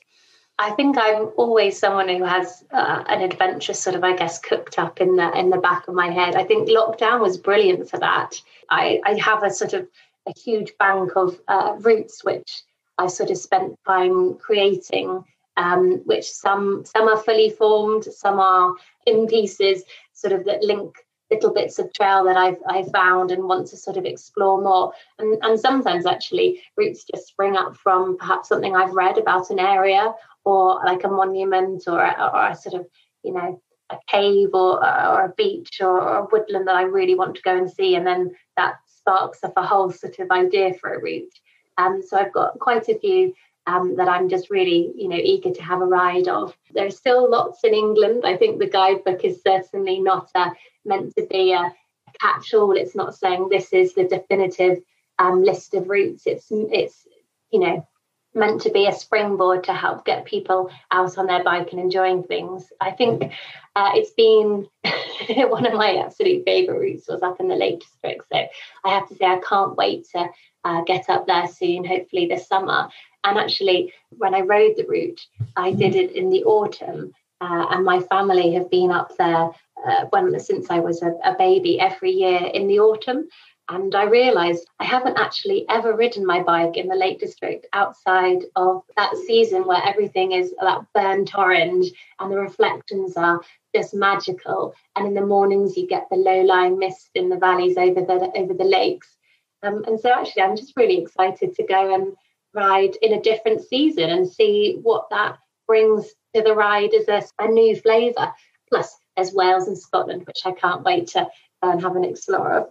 I 0.58 0.70
think 0.70 0.96
I'm 0.98 1.30
always 1.36 1.78
someone 1.78 2.08
who 2.08 2.22
has 2.24 2.64
uh, 2.70 3.02
an 3.08 3.22
adventure 3.22 3.74
sort 3.74 3.96
of, 3.96 4.04
I 4.04 4.14
guess, 4.14 4.38
cooked 4.38 4.78
up 4.78 5.00
in 5.00 5.16
the 5.16 5.36
in 5.36 5.50
the 5.50 5.58
back 5.58 5.88
of 5.88 5.94
my 5.94 6.10
head. 6.10 6.36
I 6.36 6.44
think 6.44 6.68
lockdown 6.68 7.20
was 7.20 7.38
brilliant 7.38 7.90
for 7.90 7.98
that. 7.98 8.40
I, 8.70 9.00
I 9.04 9.18
have 9.18 9.42
a 9.42 9.50
sort 9.50 9.72
of 9.72 9.88
a 10.26 10.32
huge 10.38 10.72
bank 10.78 11.12
of 11.16 11.38
uh, 11.48 11.74
routes 11.80 12.24
which 12.24 12.62
I 12.98 13.08
sort 13.08 13.30
of 13.30 13.36
spent 13.36 13.78
time 13.86 14.34
creating, 14.34 15.24
um, 15.56 16.02
which 16.04 16.30
some 16.30 16.84
some 16.84 17.08
are 17.08 17.18
fully 17.18 17.50
formed, 17.50 18.04
some 18.04 18.38
are 18.38 18.74
in 19.06 19.26
pieces, 19.26 19.84
sort 20.12 20.32
of 20.32 20.44
that 20.44 20.62
link 20.62 20.96
little 21.30 21.52
bits 21.52 21.78
of 21.78 21.92
trail 21.92 22.24
that 22.24 22.36
I've 22.36 22.58
I 22.68 22.84
found 22.92 23.30
and 23.30 23.44
want 23.44 23.68
to 23.68 23.76
sort 23.76 23.96
of 23.96 24.04
explore 24.04 24.60
more. 24.60 24.92
And 25.18 25.38
and 25.42 25.58
sometimes 25.58 26.06
actually 26.06 26.62
routes 26.76 27.04
just 27.04 27.28
spring 27.28 27.56
up 27.56 27.76
from 27.76 28.16
perhaps 28.18 28.48
something 28.48 28.74
I've 28.74 28.94
read 28.94 29.18
about 29.18 29.50
an 29.50 29.58
area 29.58 30.12
or 30.44 30.80
like 30.84 31.04
a 31.04 31.08
monument 31.08 31.84
or 31.86 32.00
a, 32.00 32.30
or 32.32 32.48
a 32.48 32.56
sort 32.56 32.74
of 32.80 32.86
you 33.22 33.32
know 33.32 33.60
a 33.90 33.96
cave 34.08 34.50
or 34.54 34.84
or 34.84 35.24
a 35.24 35.34
beach 35.36 35.78
or, 35.80 36.00
or 36.00 36.16
a 36.18 36.28
woodland 36.30 36.66
that 36.68 36.76
I 36.76 36.82
really 36.82 37.14
want 37.14 37.36
to 37.36 37.42
go 37.42 37.56
and 37.56 37.70
see, 37.70 37.94
and 37.94 38.06
then 38.06 38.34
that 38.56 38.76
sparks 38.86 39.44
up 39.44 39.54
a 39.56 39.62
whole 39.62 39.90
sort 39.90 40.18
of 40.18 40.30
idea 40.30 40.74
for 40.74 40.94
a 40.94 41.00
route. 41.00 41.34
Um, 41.76 42.02
so 42.06 42.16
I've 42.16 42.32
got 42.32 42.58
quite 42.60 42.88
a 42.88 42.98
few 42.98 43.34
um, 43.66 43.96
that 43.96 44.08
I'm 44.08 44.28
just 44.28 44.50
really, 44.50 44.92
you 44.96 45.08
know, 45.08 45.16
eager 45.16 45.52
to 45.52 45.62
have 45.62 45.80
a 45.80 45.86
ride 45.86 46.28
of. 46.28 46.56
There's 46.72 46.96
still 46.96 47.30
lots 47.30 47.64
in 47.64 47.74
England. 47.74 48.24
I 48.24 48.36
think 48.36 48.58
the 48.58 48.68
guidebook 48.68 49.24
is 49.24 49.42
certainly 49.42 50.00
not 50.00 50.30
a 50.34 50.52
meant 50.84 51.14
to 51.16 51.26
be 51.30 51.52
a 51.52 51.72
catch-all. 52.20 52.72
It's 52.72 52.94
not 52.94 53.14
saying 53.14 53.48
this 53.48 53.72
is 53.72 53.94
the 53.94 54.04
definitive 54.04 54.78
um, 55.18 55.42
list 55.42 55.74
of 55.74 55.88
routes. 55.88 56.26
It's 56.26 56.46
it's 56.50 57.06
you 57.50 57.60
know 57.60 57.86
meant 58.34 58.62
to 58.62 58.70
be 58.70 58.86
a 58.86 58.92
springboard 58.92 59.64
to 59.64 59.72
help 59.72 60.04
get 60.04 60.24
people 60.24 60.70
out 60.90 61.16
on 61.16 61.26
their 61.26 61.44
bike 61.44 61.70
and 61.70 61.80
enjoying 61.80 62.24
things. 62.24 62.72
I 62.80 62.90
think 62.90 63.32
uh, 63.76 63.92
it's 63.94 64.10
been 64.10 64.66
one 65.48 65.66
of 65.66 65.74
my 65.74 65.96
absolute 66.04 66.44
favourite 66.44 66.80
routes 66.80 67.08
was 67.08 67.22
up 67.22 67.38
in 67.40 67.48
the 67.48 67.54
Lake 67.54 67.80
District. 67.80 68.24
So 68.32 68.46
I 68.84 68.88
have 68.88 69.08
to 69.08 69.14
say 69.14 69.24
I 69.24 69.38
can't 69.38 69.76
wait 69.76 70.08
to 70.10 70.28
uh, 70.64 70.82
get 70.82 71.08
up 71.08 71.26
there 71.26 71.46
soon, 71.46 71.84
hopefully 71.84 72.26
this 72.26 72.48
summer. 72.48 72.88
And 73.24 73.38
actually, 73.38 73.92
when 74.10 74.34
I 74.34 74.40
rode 74.40 74.76
the 74.76 74.86
route, 74.86 75.20
I 75.56 75.72
did 75.72 75.94
it 75.94 76.12
in 76.12 76.30
the 76.30 76.44
autumn. 76.44 77.12
Uh, 77.40 77.66
and 77.70 77.84
my 77.84 78.00
family 78.00 78.54
have 78.54 78.70
been 78.70 78.90
up 78.90 79.16
there 79.16 79.50
uh, 79.86 80.04
when 80.10 80.38
since 80.38 80.70
I 80.70 80.78
was 80.78 81.02
a, 81.02 81.12
a 81.24 81.34
baby 81.36 81.80
every 81.80 82.10
year 82.10 82.38
in 82.52 82.68
the 82.68 82.80
autumn. 82.80 83.28
And 83.70 83.94
I 83.94 84.04
realized 84.04 84.68
I 84.78 84.84
haven't 84.84 85.18
actually 85.18 85.64
ever 85.70 85.96
ridden 85.96 86.26
my 86.26 86.42
bike 86.42 86.76
in 86.76 86.86
the 86.86 86.94
Lake 86.94 87.18
District 87.18 87.66
outside 87.72 88.44
of 88.56 88.82
that 88.96 89.16
season 89.26 89.64
where 89.64 89.82
everything 89.82 90.32
is 90.32 90.54
that 90.60 90.84
burnt 90.92 91.36
orange 91.36 91.90
and 92.20 92.30
the 92.30 92.38
reflections 92.38 93.16
are 93.16 93.40
just 93.74 93.94
magical. 93.94 94.74
And 94.96 95.06
in 95.06 95.14
the 95.14 95.24
mornings, 95.24 95.78
you 95.78 95.86
get 95.86 96.08
the 96.10 96.16
low 96.16 96.42
lying 96.42 96.78
mist 96.78 97.10
in 97.14 97.30
the 97.30 97.38
valleys 97.38 97.78
over 97.78 98.02
the 98.02 98.30
over 98.36 98.52
the 98.52 98.64
lakes. 98.64 99.16
Um, 99.62 99.82
and 99.86 99.98
so, 99.98 100.12
actually, 100.12 100.42
I'm 100.42 100.56
just 100.56 100.76
really 100.76 100.98
excited 100.98 101.54
to 101.54 101.62
go 101.62 101.94
and 101.94 102.14
ride 102.54 102.96
in 103.02 103.12
a 103.12 103.22
different 103.22 103.62
season 103.62 104.10
and 104.10 104.30
see 104.30 104.78
what 104.82 105.08
that 105.10 105.38
brings 105.66 106.06
to 106.34 106.42
the 106.42 106.54
ride 106.54 106.94
as 106.94 107.08
a, 107.08 107.22
a 107.42 107.48
new 107.48 107.76
flavour. 107.76 108.32
Plus, 108.68 108.96
there's 109.16 109.32
Wales 109.32 109.68
and 109.68 109.78
Scotland, 109.78 110.26
which 110.26 110.40
I 110.44 110.52
can't 110.52 110.82
wait 110.82 111.08
to 111.08 111.28
and 111.62 111.82
have 111.82 111.96
an 111.96 112.04
explore 112.04 112.52
of. 112.52 112.70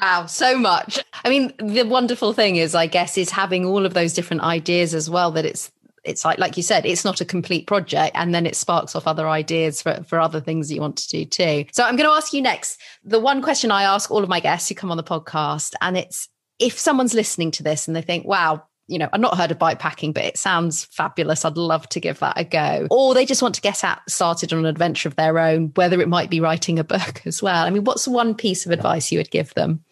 Wow, 0.00 0.26
so 0.26 0.58
much. 0.58 1.04
I 1.24 1.28
mean, 1.28 1.52
the 1.58 1.82
wonderful 1.82 2.32
thing 2.32 2.56
is, 2.56 2.74
I 2.74 2.86
guess, 2.86 3.18
is 3.18 3.30
having 3.30 3.66
all 3.66 3.84
of 3.84 3.92
those 3.92 4.14
different 4.14 4.42
ideas 4.42 4.94
as 4.94 5.10
well, 5.10 5.30
that 5.32 5.44
it's 5.44 5.70
it's 6.02 6.24
like 6.24 6.38
like 6.38 6.56
you 6.56 6.62
said 6.62 6.86
it's 6.86 7.04
not 7.04 7.20
a 7.20 7.24
complete 7.24 7.66
project 7.66 8.16
and 8.16 8.34
then 8.34 8.46
it 8.46 8.56
sparks 8.56 8.96
off 8.96 9.06
other 9.06 9.28
ideas 9.28 9.82
for, 9.82 10.02
for 10.04 10.18
other 10.18 10.40
things 10.40 10.68
that 10.68 10.74
you 10.74 10.80
want 10.80 10.96
to 10.96 11.08
do 11.08 11.24
too 11.24 11.64
so 11.72 11.84
i'm 11.84 11.96
going 11.96 12.08
to 12.08 12.14
ask 12.14 12.32
you 12.32 12.40
next 12.40 12.80
the 13.04 13.20
one 13.20 13.42
question 13.42 13.70
i 13.70 13.82
ask 13.82 14.10
all 14.10 14.22
of 14.22 14.28
my 14.28 14.40
guests 14.40 14.68
who 14.68 14.74
come 14.74 14.90
on 14.90 14.96
the 14.96 15.02
podcast 15.02 15.74
and 15.80 15.98
it's 15.98 16.28
if 16.58 16.78
someone's 16.78 17.12
listening 17.12 17.50
to 17.50 17.62
this 17.62 17.86
and 17.86 17.94
they 17.94 18.02
think 18.02 18.26
wow 18.26 18.62
you 18.90 18.98
know, 18.98 19.08
I've 19.12 19.20
not 19.20 19.36
heard 19.36 19.52
of 19.52 19.58
bike 19.58 19.78
packing, 19.78 20.12
but 20.12 20.24
it 20.24 20.36
sounds 20.36 20.84
fabulous. 20.86 21.44
I'd 21.44 21.56
love 21.56 21.88
to 21.90 22.00
give 22.00 22.18
that 22.18 22.38
a 22.38 22.44
go. 22.44 22.88
Or 22.90 23.14
they 23.14 23.24
just 23.24 23.40
want 23.40 23.54
to 23.54 23.60
get 23.60 23.84
out 23.84 23.98
started 24.08 24.52
on 24.52 24.58
an 24.58 24.66
adventure 24.66 25.08
of 25.08 25.16
their 25.16 25.38
own, 25.38 25.70
whether 25.76 26.00
it 26.00 26.08
might 26.08 26.28
be 26.28 26.40
writing 26.40 26.78
a 26.78 26.84
book 26.84 27.22
as 27.26 27.40
well. 27.40 27.64
I 27.64 27.70
mean, 27.70 27.84
what's 27.84 28.08
one 28.08 28.34
piece 28.34 28.66
of 28.66 28.72
advice 28.72 29.12
you 29.12 29.18
would 29.18 29.30
give 29.30 29.54
them? 29.54 29.84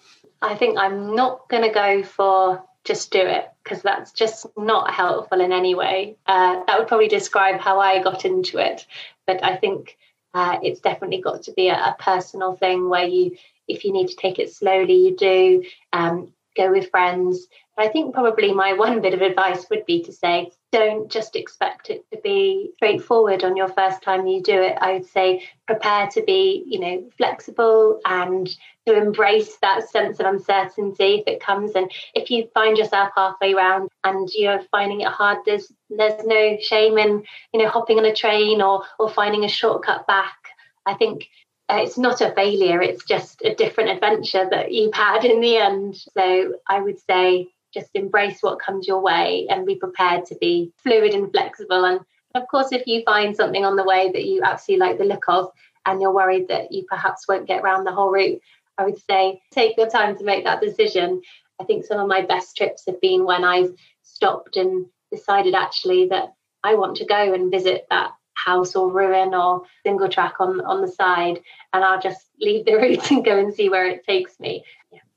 I 0.42 0.56
think 0.56 0.78
I'm 0.78 1.14
not 1.14 1.48
going 1.48 1.62
to 1.62 1.70
go 1.70 2.02
for 2.02 2.64
just 2.84 3.10
do 3.10 3.20
it 3.20 3.46
because 3.62 3.82
that's 3.82 4.12
just 4.12 4.46
not 4.56 4.92
helpful 4.92 5.40
in 5.40 5.52
any 5.52 5.74
way. 5.74 6.16
Uh, 6.26 6.64
that 6.66 6.78
would 6.78 6.88
probably 6.88 7.08
describe 7.08 7.60
how 7.60 7.80
I 7.80 8.02
got 8.02 8.24
into 8.24 8.58
it. 8.58 8.86
But 9.26 9.44
I 9.44 9.56
think 9.56 9.96
uh, 10.34 10.58
it's 10.62 10.80
definitely 10.80 11.20
got 11.20 11.44
to 11.44 11.52
be 11.52 11.68
a, 11.68 11.74
a, 11.74 11.96
personal 11.98 12.54
thing 12.56 12.88
where 12.88 13.06
you, 13.06 13.36
if 13.66 13.84
you 13.84 13.92
need 13.92 14.08
to 14.08 14.16
take 14.16 14.38
it 14.38 14.52
slowly, 14.52 14.94
you 14.94 15.16
do. 15.16 15.64
Um, 15.92 16.32
go 16.58 16.70
with 16.70 16.90
friends. 16.90 17.46
But 17.76 17.86
I 17.86 17.88
think 17.88 18.12
probably 18.12 18.52
my 18.52 18.74
one 18.74 19.00
bit 19.00 19.14
of 19.14 19.22
advice 19.22 19.66
would 19.70 19.86
be 19.86 20.02
to 20.04 20.12
say, 20.12 20.50
don't 20.72 21.10
just 21.10 21.36
expect 21.36 21.88
it 21.88 22.04
to 22.12 22.20
be 22.22 22.72
straightforward 22.76 23.44
on 23.44 23.56
your 23.56 23.68
first 23.68 24.02
time 24.02 24.26
you 24.26 24.42
do 24.42 24.60
it. 24.60 24.76
I 24.80 24.94
would 24.94 25.06
say 25.06 25.48
prepare 25.66 26.08
to 26.08 26.22
be, 26.22 26.64
you 26.66 26.80
know, 26.80 27.08
flexible 27.16 28.00
and 28.04 28.48
to 28.86 28.96
embrace 28.96 29.56
that 29.62 29.88
sense 29.88 30.18
of 30.18 30.26
uncertainty 30.26 31.22
if 31.26 31.26
it 31.26 31.40
comes. 31.40 31.72
And 31.74 31.90
if 32.14 32.30
you 32.30 32.48
find 32.52 32.76
yourself 32.76 33.10
halfway 33.16 33.54
around 33.54 33.88
and 34.04 34.28
you're 34.34 34.62
finding 34.70 35.02
it 35.02 35.08
hard, 35.08 35.38
there's 35.46 35.72
there's 35.88 36.24
no 36.24 36.58
shame 36.60 36.98
in, 36.98 37.22
you 37.54 37.62
know, 37.62 37.68
hopping 37.68 37.98
on 37.98 38.04
a 38.04 38.14
train 38.14 38.60
or 38.60 38.84
or 38.98 39.08
finding 39.08 39.44
a 39.44 39.48
shortcut 39.48 40.06
back. 40.06 40.36
I 40.84 40.94
think 40.94 41.28
it's 41.70 41.98
not 41.98 42.20
a 42.20 42.32
failure, 42.34 42.80
it's 42.80 43.04
just 43.04 43.42
a 43.42 43.54
different 43.54 43.90
adventure 43.90 44.48
that 44.50 44.72
you've 44.72 44.94
had 44.94 45.24
in 45.24 45.40
the 45.40 45.56
end. 45.56 45.96
So 46.16 46.54
I 46.66 46.80
would 46.80 46.98
say 46.98 47.48
just 47.74 47.90
embrace 47.94 48.38
what 48.40 48.60
comes 48.60 48.88
your 48.88 49.00
way 49.00 49.46
and 49.50 49.66
be 49.66 49.74
prepared 49.76 50.24
to 50.26 50.36
be 50.36 50.72
fluid 50.82 51.12
and 51.12 51.30
flexible. 51.30 51.84
And 51.84 52.00
of 52.34 52.48
course, 52.48 52.72
if 52.72 52.86
you 52.86 53.02
find 53.04 53.36
something 53.36 53.64
on 53.64 53.76
the 53.76 53.84
way 53.84 54.10
that 54.12 54.24
you 54.24 54.42
absolutely 54.42 54.86
like 54.86 54.98
the 54.98 55.04
look 55.04 55.24
of 55.28 55.50
and 55.84 56.00
you're 56.00 56.14
worried 56.14 56.48
that 56.48 56.72
you 56.72 56.84
perhaps 56.88 57.28
won't 57.28 57.46
get 57.46 57.62
around 57.62 57.84
the 57.84 57.92
whole 57.92 58.10
route, 58.10 58.40
I 58.78 58.84
would 58.84 58.98
say 58.98 59.42
take 59.52 59.76
your 59.76 59.90
time 59.90 60.16
to 60.16 60.24
make 60.24 60.44
that 60.44 60.62
decision. 60.62 61.20
I 61.60 61.64
think 61.64 61.84
some 61.84 62.00
of 62.00 62.08
my 62.08 62.22
best 62.22 62.56
trips 62.56 62.84
have 62.86 63.00
been 63.00 63.24
when 63.24 63.44
I've 63.44 63.74
stopped 64.02 64.56
and 64.56 64.86
decided 65.10 65.54
actually 65.54 66.08
that 66.08 66.34
I 66.64 66.74
want 66.74 66.96
to 66.98 67.04
go 67.04 67.34
and 67.34 67.50
visit 67.50 67.86
that 67.90 68.12
house 68.44 68.74
or 68.74 68.90
ruin 68.90 69.34
or 69.34 69.62
single 69.82 70.08
track 70.08 70.34
on 70.40 70.60
on 70.62 70.80
the 70.80 70.88
side 70.88 71.40
and 71.72 71.84
I'll 71.84 72.00
just 72.00 72.26
leave 72.40 72.64
the 72.64 72.74
route 72.76 73.10
and 73.10 73.24
go 73.24 73.38
and 73.38 73.52
see 73.52 73.68
where 73.68 73.86
it 73.86 74.04
takes 74.04 74.38
me. 74.40 74.64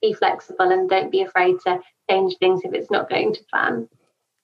Be 0.02 0.14
flexible 0.14 0.72
and 0.72 0.90
don't 0.90 1.12
be 1.12 1.22
afraid 1.22 1.58
to 1.66 1.80
change 2.10 2.38
things 2.38 2.62
if 2.64 2.74
it's 2.74 2.92
not 2.92 3.10
going 3.10 3.34
to 3.34 3.44
plan. 3.52 3.88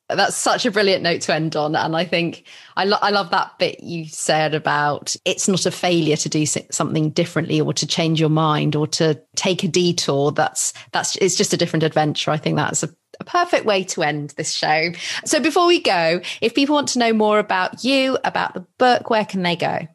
That's 0.09 0.37
such 0.37 0.65
a 0.65 0.71
brilliant 0.71 1.03
note 1.03 1.21
to 1.21 1.33
end 1.33 1.57
on. 1.57 1.75
And 1.75 1.93
I 1.93 2.05
think 2.05 2.45
I, 2.77 2.85
lo- 2.85 2.99
I 3.01 3.09
love 3.09 3.31
that 3.31 3.59
bit 3.59 3.83
you 3.83 4.05
said 4.05 4.55
about 4.55 5.15
it's 5.25 5.49
not 5.49 5.65
a 5.65 5.71
failure 5.71 6.15
to 6.15 6.29
do 6.29 6.45
something 6.45 7.09
differently 7.09 7.59
or 7.59 7.73
to 7.73 7.85
change 7.85 8.17
your 8.17 8.29
mind 8.29 8.75
or 8.77 8.87
to 8.87 9.21
take 9.35 9.65
a 9.65 9.67
detour. 9.67 10.31
That's, 10.31 10.71
that's, 10.93 11.17
it's 11.17 11.35
just 11.35 11.51
a 11.51 11.57
different 11.57 11.83
adventure. 11.83 12.31
I 12.31 12.37
think 12.37 12.55
that's 12.55 12.83
a, 12.83 12.89
a 13.19 13.23
perfect 13.23 13.65
way 13.65 13.83
to 13.83 14.03
end 14.03 14.33
this 14.37 14.53
show. 14.53 14.91
So 15.25 15.39
before 15.39 15.67
we 15.67 15.81
go, 15.81 16.21
if 16.41 16.53
people 16.53 16.75
want 16.75 16.89
to 16.89 16.99
know 16.99 17.13
more 17.13 17.39
about 17.39 17.83
you, 17.83 18.17
about 18.23 18.53
the 18.53 18.65
book, 18.77 19.09
where 19.09 19.25
can 19.25 19.43
they 19.43 19.55
go? 19.55 19.87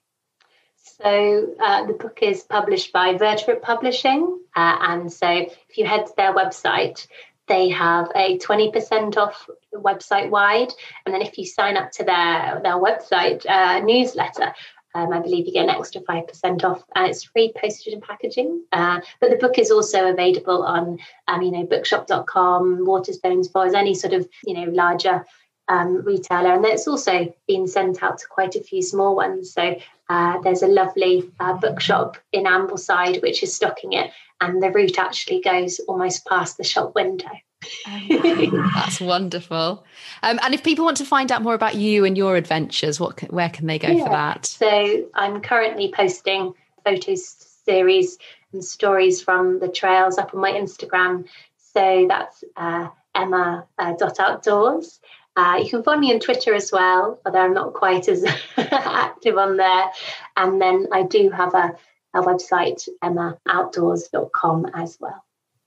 So 1.02 1.54
uh, 1.60 1.86
the 1.86 1.94
book 1.94 2.20
is 2.22 2.42
published 2.42 2.92
by 2.92 3.14
Vertebrate 3.14 3.62
Publishing. 3.62 4.38
Uh, 4.54 4.76
and 4.80 5.12
so 5.12 5.28
if 5.28 5.76
you 5.76 5.84
head 5.84 6.06
to 6.06 6.12
their 6.16 6.32
website, 6.32 7.06
they 7.48 7.70
have 7.70 8.08
a 8.14 8.38
20% 8.38 9.16
off 9.16 9.48
website 9.74 10.30
wide. 10.30 10.72
And 11.04 11.14
then 11.14 11.22
if 11.22 11.38
you 11.38 11.44
sign 11.44 11.76
up 11.76 11.90
to 11.92 12.04
their, 12.04 12.60
their 12.62 12.76
website 12.76 13.44
uh, 13.48 13.80
newsletter, 13.80 14.54
um, 14.94 15.12
I 15.12 15.20
believe 15.20 15.46
you 15.46 15.52
get 15.52 15.68
an 15.68 15.70
extra 15.70 16.00
5% 16.02 16.64
off 16.64 16.84
and 16.94 17.08
it's 17.08 17.24
free 17.24 17.52
postage 17.56 17.92
and 17.92 18.02
packaging. 18.02 18.64
Uh, 18.72 19.00
but 19.20 19.30
the 19.30 19.36
book 19.36 19.58
is 19.58 19.70
also 19.70 20.10
available 20.10 20.62
on, 20.62 20.98
um, 21.28 21.42
you 21.42 21.50
know, 21.50 21.64
bookshop.com, 21.64 22.86
Waterstones, 22.86 23.52
Bars, 23.52 23.74
any 23.74 23.94
sort 23.94 24.12
of, 24.12 24.28
you 24.44 24.54
know, 24.54 24.70
larger 24.70 25.24
um, 25.68 26.04
retailer. 26.04 26.54
And 26.54 26.64
it's 26.64 26.88
also 26.88 27.32
been 27.46 27.66
sent 27.66 28.02
out 28.02 28.18
to 28.18 28.26
quite 28.28 28.56
a 28.56 28.62
few 28.62 28.82
small 28.82 29.16
ones. 29.16 29.52
So 29.52 29.76
uh, 30.08 30.40
there's 30.42 30.62
a 30.62 30.68
lovely 30.68 31.30
uh, 31.40 31.54
bookshop 31.54 32.18
in 32.32 32.44
Ambleside 32.44 33.22
which 33.22 33.42
is 33.42 33.54
stocking 33.54 33.92
it 33.94 34.10
and 34.42 34.62
the 34.62 34.70
route 34.70 34.98
actually 34.98 35.40
goes 35.40 35.78
almost 35.88 36.26
past 36.26 36.56
the 36.56 36.64
shop 36.64 36.94
window. 36.94 37.30
Oh, 37.88 38.70
that's 38.74 39.00
wonderful. 39.00 39.84
Um, 40.22 40.38
and 40.42 40.54
if 40.54 40.62
people 40.62 40.84
want 40.84 40.96
to 40.98 41.04
find 41.04 41.30
out 41.30 41.42
more 41.42 41.54
about 41.54 41.74
you 41.74 42.04
and 42.04 42.16
your 42.16 42.36
adventures, 42.36 43.00
what 43.00 43.20
where 43.32 43.48
can 43.50 43.66
they 43.66 43.78
go 43.78 43.88
yeah. 43.88 44.04
for 44.04 44.10
that? 44.10 44.46
So 44.46 45.04
I'm 45.14 45.40
currently 45.40 45.92
posting 45.94 46.54
photos 46.84 47.28
series 47.64 48.18
and 48.52 48.64
stories 48.64 49.22
from 49.22 49.58
the 49.60 49.68
trails 49.68 50.18
up 50.18 50.34
on 50.34 50.40
my 50.40 50.52
Instagram. 50.52 51.26
So 51.56 52.06
that's 52.08 52.44
uh, 52.56 52.88
Emma 53.14 53.66
uh, 53.78 53.92
dot 53.94 54.20
outdoors. 54.20 55.00
Uh, 55.34 55.60
you 55.62 55.70
can 55.70 55.82
find 55.82 56.00
me 56.00 56.12
on 56.12 56.20
Twitter 56.20 56.54
as 56.54 56.70
well, 56.70 57.18
although 57.24 57.38
I'm 57.38 57.54
not 57.54 57.72
quite 57.72 58.06
as 58.08 58.22
active 58.56 59.38
on 59.38 59.56
there. 59.56 59.86
And 60.36 60.60
then 60.60 60.88
I 60.92 61.04
do 61.04 61.30
have 61.30 61.54
a 61.54 61.74
our 62.14 62.22
website, 62.22 62.88
emmaoutdoors.com 63.02 64.66
as 64.74 64.98
well. 65.00 65.24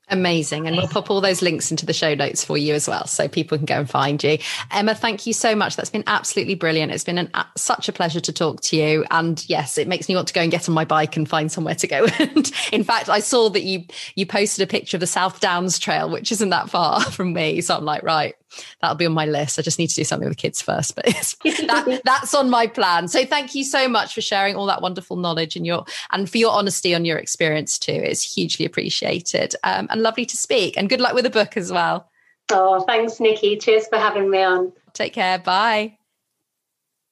Amazing. 0.10 0.68
And 0.68 0.78
we'll 0.78 0.88
pop 0.88 1.10
all 1.10 1.20
those 1.20 1.42
links 1.42 1.72
into 1.72 1.86
the 1.86 1.94
show 1.94 2.14
notes 2.14 2.44
for 2.44 2.58
you 2.58 2.74
as 2.74 2.88
well, 2.88 3.08
so 3.08 3.28
people 3.28 3.58
can 3.58 3.66
go 3.66 3.80
and 3.80 3.90
find 3.90 4.24
you. 4.24 4.38
Emma, 4.72 4.94
thank 4.94 5.26
you 5.26 5.34
so 5.34 5.56
much. 5.56 5.76
That's 5.76 5.90
been 5.90 6.04
absolutely 6.06 6.56
brilliant. 6.56 6.92
It's 6.92 7.04
been 7.04 7.18
an, 7.18 7.30
uh, 7.34 7.44
such 7.58 7.90
a 7.90 7.92
pleasure 7.92 8.20
to 8.20 8.32
talk 8.32 8.62
to 8.62 8.78
you. 8.78 9.06
And 9.10 9.44
yes, 9.50 9.78
it 9.78 9.88
makes 9.88 10.08
me 10.08 10.16
want 10.16 10.28
to 10.28 10.34
go 10.34 10.42
and 10.42 10.52
get 10.52 10.70
on 10.70 10.76
my 10.76 10.86
bike 10.86 11.18
and 11.18 11.28
find 11.28 11.52
somewhere 11.52 11.76
to 11.76 11.88
go. 11.88 12.06
and 12.20 12.52
in 12.72 12.84
fact, 12.84 13.10
I 13.10 13.20
saw 13.20 13.50
that 13.50 13.64
you 13.64 13.86
you 14.16 14.26
posted 14.26 14.68
a 14.68 14.70
picture 14.70 14.98
of 14.98 15.02
the 15.02 15.08
South 15.08 15.40
Downs 15.40 15.80
Trail, 15.80 16.10
which 16.10 16.32
isn't 16.32 16.50
that 16.50 16.70
far 16.70 17.02
from 17.12 17.34
me. 17.34 17.62
So 17.62 17.76
I'm 17.76 17.86
like, 17.86 18.04
right, 18.04 18.36
that'll 18.82 18.96
be 18.96 19.06
on 19.06 19.14
my 19.14 19.26
list. 19.26 19.60
I 19.60 19.62
just 19.62 19.80
need 19.80 19.88
to 19.88 19.96
do 19.96 20.04
something 20.04 20.28
with 20.28 20.38
kids 20.38 20.62
first, 20.62 20.96
but 20.96 21.06
that, 21.06 22.02
that's 22.04 22.34
on 22.34 22.50
my 22.50 22.68
plan. 22.68 23.08
So 23.08 23.26
thank 23.26 23.56
you 23.56 23.64
so 23.64 23.88
much 23.88 24.14
for 24.14 24.22
sharing 24.22 24.56
all 24.56 24.66
that 24.68 24.82
wonderful 24.82 25.18
knowledge 25.18 25.56
and 25.56 25.66
your 25.66 25.86
and 26.12 26.30
for 26.30 26.38
your 26.38 26.52
honesty 26.52 26.94
on 26.96 27.06
your 27.06 27.18
experience 27.18 27.78
too. 27.80 27.92
It's 27.92 28.36
hugely 28.36 28.66
appreciated 28.66 29.56
um, 29.64 29.88
and 29.90 30.02
lovely 30.02 30.26
to 30.26 30.38
speak. 30.38 30.78
And 30.78 30.90
good 30.90 31.02
luck 31.02 31.14
with 31.14 31.24
the 31.24 31.30
book 31.30 31.58
as 31.58 31.72
well. 31.72 32.10
Oh, 32.52 32.82
thanks, 32.82 33.20
Nicki. 33.20 33.58
Cheers 33.58 33.88
for 33.88 33.98
having 33.98 34.30
me 34.30 34.44
on. 34.44 34.72
Take 34.94 35.14
care. 35.14 35.40
Bye. 35.40 35.98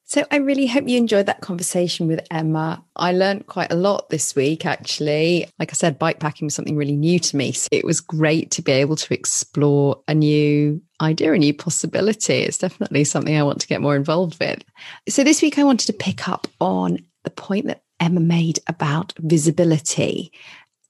So 0.06 0.24
I 0.30 0.36
really 0.36 0.66
hope 0.66 0.86
you 0.86 0.98
enjoyed 0.98 1.26
that 1.26 1.40
conversation 1.40 2.06
with 2.06 2.26
Emma. 2.30 2.84
I 2.94 3.12
learned 3.12 3.46
quite 3.46 3.72
a 3.72 3.76
lot 3.76 4.10
this 4.10 4.36
week, 4.36 4.66
actually. 4.66 5.46
Like 5.58 5.72
I 5.72 5.74
said, 5.74 5.98
bike 5.98 6.20
packing 6.20 6.46
was 6.46 6.54
something 6.54 6.76
really 6.76 6.94
new 6.94 7.18
to 7.18 7.36
me. 7.36 7.52
So 7.52 7.68
it 7.72 7.86
was 7.86 8.00
great 8.00 8.50
to 8.52 8.62
be 8.62 8.72
able 8.72 8.96
to 8.96 9.14
explore 9.14 10.02
a 10.06 10.14
new 10.14 10.82
idea, 11.04 11.32
a 11.32 11.38
new 11.38 11.54
possibility. 11.54 12.34
It's 12.34 12.58
definitely 12.58 13.04
something 13.04 13.36
I 13.36 13.42
want 13.42 13.60
to 13.60 13.66
get 13.66 13.80
more 13.80 13.96
involved 13.96 14.38
with. 14.40 14.64
So 15.08 15.22
this 15.22 15.42
week 15.42 15.58
I 15.58 15.64
wanted 15.64 15.86
to 15.86 15.92
pick 15.92 16.28
up 16.28 16.48
on 16.60 16.98
the 17.22 17.30
point 17.30 17.66
that 17.66 17.82
Emma 18.00 18.20
made 18.20 18.58
about 18.66 19.12
visibility 19.18 20.32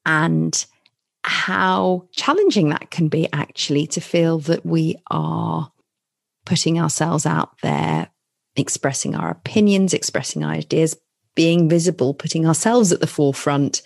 and 0.07 0.65
how 1.23 2.07
challenging 2.13 2.69
that 2.71 2.91
can 2.91 3.09
be 3.09 3.29
actually 3.33 3.87
to 3.89 4.01
feel 4.01 4.39
that 4.41 4.65
we 4.65 4.97
are 5.11 5.71
putting 6.45 6.79
ourselves 6.79 7.25
out 7.27 7.59
there 7.63 8.09
expressing 8.57 9.15
our 9.15 9.31
opinions, 9.31 9.95
expressing 9.95 10.45
our 10.45 10.53
ideas, 10.53 10.97
being 11.35 11.69
visible, 11.69 12.15
putting 12.15 12.47
ourselves 12.47 12.93
at 12.93 13.01
the 13.01 13.07
forefront 13.07 13.83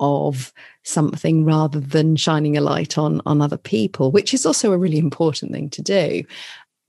of 0.00 0.52
something 0.84 1.44
rather 1.44 1.80
than 1.80 2.16
shining 2.16 2.56
a 2.56 2.60
light 2.60 2.98
on 2.98 3.20
on 3.26 3.42
other 3.42 3.58
people, 3.58 4.10
which 4.10 4.32
is 4.32 4.46
also 4.46 4.72
a 4.72 4.78
really 4.78 4.98
important 4.98 5.52
thing 5.52 5.70
to 5.70 5.82
do. 5.82 6.24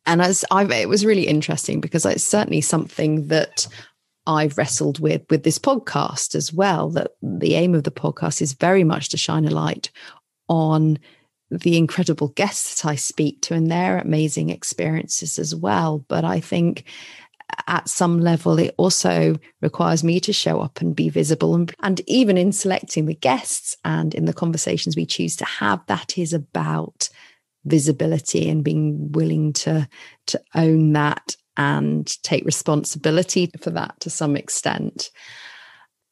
And 0.06 0.22
as 0.22 0.46
I, 0.52 0.64
it 0.64 0.90
was 0.90 1.06
really 1.06 1.28
interesting 1.28 1.82
because 1.82 2.06
it's 2.06 2.24
certainly 2.24 2.62
something 2.62 3.28
that 3.28 3.68
I've 4.26 4.58
wrestled 4.58 5.00
with 5.00 5.24
with 5.30 5.44
this 5.44 5.60
podcast 5.60 6.36
as 6.36 6.54
well. 6.54 6.90
That 6.90 7.12
the 7.22 7.56
aim 7.56 7.76
of 7.76 7.84
the 7.84 7.92
podcast 7.92 8.42
is 8.42 8.54
very 8.54 8.84
much 8.84 9.10
to 9.10 9.18
shine 9.18 9.46
a 9.46 9.52
light 9.52 9.92
on 10.48 11.00
the 11.52 11.78
incredible 11.78 12.30
guests 12.30 12.82
that 12.82 12.90
I 12.90 12.96
speak 12.96 13.42
to 13.44 13.56
and 13.56 13.72
their 13.72 14.00
amazing 14.00 14.50
experiences 14.50 15.40
as 15.40 15.56
well. 15.56 16.06
But 16.08 16.24
I 16.24 16.40
think 16.40 16.86
at 17.68 17.88
some 17.90 18.20
level, 18.20 18.60
it 18.60 18.74
also 18.78 19.36
requires 19.62 20.04
me 20.04 20.20
to 20.22 20.34
show 20.34 20.60
up 20.62 20.82
and 20.82 20.96
be 20.96 21.10
visible. 21.10 21.56
And, 21.56 21.74
and 21.82 22.02
even 22.08 22.38
in 22.38 22.52
selecting 22.52 23.06
the 23.06 23.16
guests 23.16 23.76
and 23.86 24.14
in 24.14 24.26
the 24.26 24.34
conversations 24.34 24.96
we 24.96 25.06
choose 25.06 25.36
to 25.38 25.46
have, 25.46 25.86
that 25.88 26.18
is 26.18 26.34
about 26.34 27.10
visibility 27.66 28.50
and 28.50 28.64
being 28.64 29.12
willing 29.12 29.54
to, 29.54 29.88
to 30.28 30.42
own 30.56 30.94
that 30.94 31.36
and 31.58 32.08
take 32.24 32.46
responsibility 32.46 33.52
for 33.62 33.70
that 33.72 34.00
to 34.00 34.10
some 34.10 34.36
extent. 34.36 35.12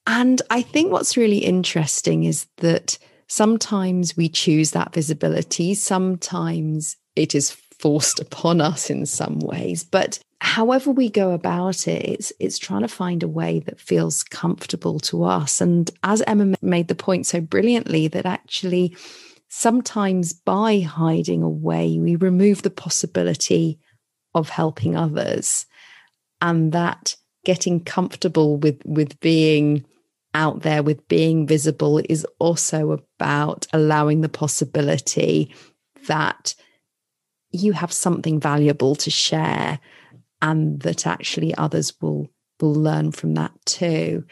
And 0.06 0.41
I 0.50 0.62
think 0.62 0.91
what's 0.91 1.17
really 1.17 1.39
interesting 1.39 2.23
is 2.23 2.47
that 2.58 2.97
sometimes 3.28 4.15
we 4.15 4.30
choose 4.30 4.71
that 4.71 4.93
visibility, 4.93 5.73
sometimes 5.73 6.95
it 7.15 7.36
is 7.36 7.58
forced 7.79 8.19
upon 8.19 8.61
us 8.61 8.89
in 8.89 9.05
some 9.05 9.39
ways. 9.39 9.83
But 9.83 10.19
however 10.39 10.91
we 10.91 11.09
go 11.09 11.31
about 11.31 11.87
it, 11.87 12.05
it's 12.05 12.33
it's 12.39 12.57
trying 12.57 12.81
to 12.81 12.87
find 12.87 13.23
a 13.23 13.27
way 13.27 13.59
that 13.59 13.79
feels 13.79 14.23
comfortable 14.23 14.99
to 15.01 15.23
us. 15.23 15.61
And 15.61 15.89
as 16.03 16.21
Emma 16.23 16.55
made 16.61 16.87
the 16.87 16.95
point 16.95 17.25
so 17.25 17.41
brilliantly, 17.41 18.07
that 18.09 18.25
actually 18.25 18.95
sometimes 19.49 20.33
by 20.33 20.79
hiding 20.79 21.43
away, 21.43 21.97
we 21.99 22.15
remove 22.15 22.61
the 22.61 22.69
possibility 22.69 23.79
of 24.33 24.49
helping 24.49 24.95
others. 24.95 25.65
And 26.41 26.71
that 26.71 27.15
getting 27.45 27.83
comfortable 27.83 28.57
with 28.57 28.81
with 28.85 29.19
being 29.19 29.85
out 30.33 30.61
there 30.61 30.83
with 30.83 31.07
being 31.07 31.47
visible 31.47 31.99
is 32.09 32.25
also 32.39 32.91
about 32.91 33.65
allowing 33.73 34.21
the 34.21 34.29
possibility 34.29 35.51
that 36.07 36.53
you 37.58 37.74
have 37.74 37.91
something 37.91 38.39
valuable 38.39 38.96
to 38.96 39.10
share 39.10 39.80
and 40.41 40.82
that 40.82 41.08
actually 41.08 41.56
others 41.56 41.93
will 42.02 42.30
will 42.60 42.74
learn 42.74 43.12
from 43.12 43.36
that 43.36 43.52
too. 43.65 44.26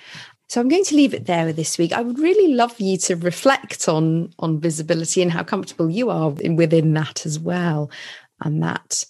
So 0.48 0.62
i'm 0.62 0.70
going 0.70 0.84
to 0.86 0.96
leave 0.96 1.14
it 1.14 1.26
there 1.26 1.52
this 1.54 1.78
week. 1.78 1.92
I 1.92 2.02
would 2.02 2.20
really 2.20 2.54
love 2.54 2.80
you 2.80 2.98
to 2.98 3.16
reflect 3.16 3.88
on 3.88 4.34
on 4.40 4.60
visibility 4.60 5.22
and 5.22 5.32
how 5.32 5.44
comfortable 5.44 5.90
you 5.90 6.10
are 6.10 6.30
within 6.30 6.94
that 6.94 7.26
as 7.26 7.40
well. 7.40 7.92
And 8.42 8.62
that 8.64 9.06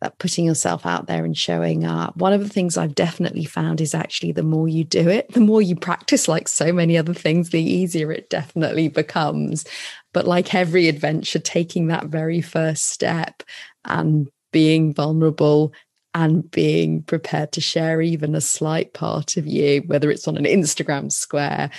that 0.00 0.18
putting 0.18 0.44
yourself 0.44 0.84
out 0.84 1.06
there 1.06 1.24
and 1.24 1.36
showing 1.36 1.84
up 1.84 2.16
one 2.16 2.32
of 2.32 2.40
the 2.40 2.48
things 2.48 2.76
i've 2.76 2.94
definitely 2.94 3.44
found 3.44 3.80
is 3.80 3.94
actually 3.94 4.32
the 4.32 4.42
more 4.42 4.68
you 4.68 4.84
do 4.84 5.08
it 5.08 5.32
the 5.32 5.40
more 5.40 5.62
you 5.62 5.74
practice 5.76 6.28
like 6.28 6.48
so 6.48 6.72
many 6.72 6.96
other 6.96 7.14
things 7.14 7.50
the 7.50 7.62
easier 7.62 8.12
it 8.12 8.28
definitely 8.30 8.88
becomes 8.88 9.64
but 10.12 10.26
like 10.26 10.54
every 10.54 10.88
adventure 10.88 11.38
taking 11.38 11.88
that 11.88 12.06
very 12.06 12.40
first 12.40 12.84
step 12.84 13.42
and 13.84 14.28
being 14.52 14.94
vulnerable 14.94 15.72
and 16.16 16.50
being 16.50 17.02
prepared 17.02 17.52
to 17.52 17.60
share 17.60 18.00
even 18.00 18.34
a 18.34 18.40
slight 18.40 18.94
part 18.94 19.36
of 19.36 19.46
you, 19.46 19.82
whether 19.86 20.10
it's 20.10 20.26
on 20.26 20.38
an 20.38 20.44
Instagram 20.44 21.12
square 21.12 21.70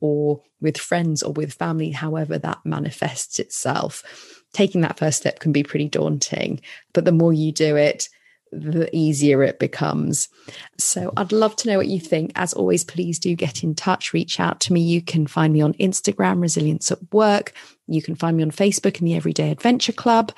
or 0.00 0.42
with 0.60 0.76
friends 0.76 1.22
or 1.22 1.32
with 1.32 1.54
family, 1.54 1.92
however 1.92 2.38
that 2.38 2.58
manifests 2.62 3.38
itself. 3.38 4.35
Taking 4.56 4.80
that 4.80 4.98
first 4.98 5.18
step 5.18 5.38
can 5.38 5.52
be 5.52 5.62
pretty 5.62 5.86
daunting, 5.86 6.62
but 6.94 7.04
the 7.04 7.12
more 7.12 7.30
you 7.30 7.52
do 7.52 7.76
it, 7.76 8.08
the 8.60 8.94
easier 8.94 9.42
it 9.42 9.58
becomes. 9.58 10.28
So 10.78 11.12
I'd 11.16 11.32
love 11.32 11.56
to 11.56 11.68
know 11.68 11.78
what 11.78 11.88
you 11.88 12.00
think. 12.00 12.32
As 12.34 12.52
always, 12.52 12.84
please 12.84 13.18
do 13.18 13.34
get 13.34 13.62
in 13.62 13.74
touch, 13.74 14.12
reach 14.12 14.40
out 14.40 14.60
to 14.60 14.72
me. 14.72 14.80
You 14.80 15.02
can 15.02 15.26
find 15.26 15.52
me 15.52 15.60
on 15.60 15.74
Instagram, 15.74 16.40
Resilience 16.40 16.90
at 16.90 16.98
Work. 17.12 17.52
You 17.88 18.02
can 18.02 18.16
find 18.16 18.36
me 18.36 18.42
on 18.42 18.50
Facebook 18.50 18.98
in 18.98 19.04
the 19.04 19.14
Everyday 19.14 19.50
Adventure 19.50 19.92
Club. 19.92 20.32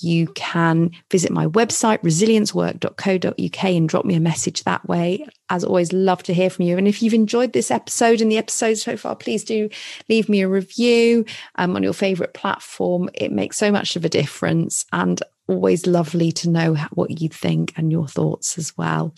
You 0.00 0.28
can 0.28 0.90
visit 1.10 1.30
my 1.30 1.46
website, 1.46 1.98
resiliencework.co.uk, 1.98 3.64
and 3.64 3.88
drop 3.88 4.04
me 4.04 4.14
a 4.14 4.20
message 4.20 4.64
that 4.64 4.86
way. 4.88 5.26
As 5.50 5.64
always, 5.64 5.92
love 5.92 6.22
to 6.24 6.34
hear 6.34 6.50
from 6.50 6.66
you. 6.66 6.78
And 6.78 6.86
if 6.86 7.02
you've 7.02 7.14
enjoyed 7.14 7.52
this 7.52 7.70
episode 7.70 8.20
and 8.20 8.30
the 8.30 8.38
episodes 8.38 8.82
so 8.82 8.96
far, 8.96 9.16
please 9.16 9.44
do 9.44 9.68
leave 10.08 10.28
me 10.28 10.42
a 10.42 10.48
review 10.48 11.24
um, 11.56 11.76
on 11.76 11.82
your 11.82 11.92
favorite 11.92 12.34
platform. 12.34 13.10
It 13.14 13.32
makes 13.32 13.56
so 13.56 13.70
much 13.72 13.96
of 13.96 14.04
a 14.04 14.08
difference. 14.08 14.84
And 14.92 15.20
always 15.48 15.86
lovely 15.86 16.32
to 16.32 16.50
know 16.50 16.74
what 16.92 17.20
you 17.20 17.28
think 17.28 17.72
and 17.76 17.90
your 17.90 18.08
thoughts 18.08 18.58
as 18.58 18.76
well. 18.76 19.14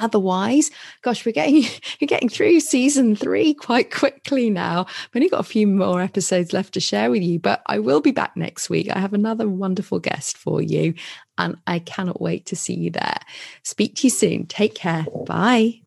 Otherwise, 0.00 0.70
gosh, 1.02 1.24
we're 1.24 1.32
getting 1.32 1.62
you're 2.00 2.08
getting 2.08 2.28
through 2.28 2.58
season 2.60 3.14
three 3.14 3.54
quite 3.54 3.90
quickly 3.92 4.50
now. 4.50 4.86
I've 4.88 5.10
only 5.14 5.28
got 5.28 5.40
a 5.40 5.44
few 5.44 5.66
more 5.66 6.00
episodes 6.00 6.52
left 6.52 6.74
to 6.74 6.80
share 6.80 7.10
with 7.10 7.22
you, 7.22 7.38
but 7.38 7.62
I 7.66 7.78
will 7.78 8.00
be 8.00 8.10
back 8.10 8.36
next 8.36 8.70
week. 8.70 8.88
I 8.90 8.98
have 8.98 9.12
another 9.12 9.48
wonderful 9.48 10.00
guest 10.00 10.38
for 10.38 10.62
you, 10.62 10.94
and 11.38 11.56
I 11.66 11.78
cannot 11.80 12.20
wait 12.20 12.46
to 12.46 12.56
see 12.56 12.74
you 12.74 12.90
there. 12.90 13.18
Speak 13.62 13.96
to 13.96 14.06
you 14.06 14.10
soon. 14.10 14.46
Take 14.46 14.74
care. 14.74 15.06
Bye. 15.26 15.79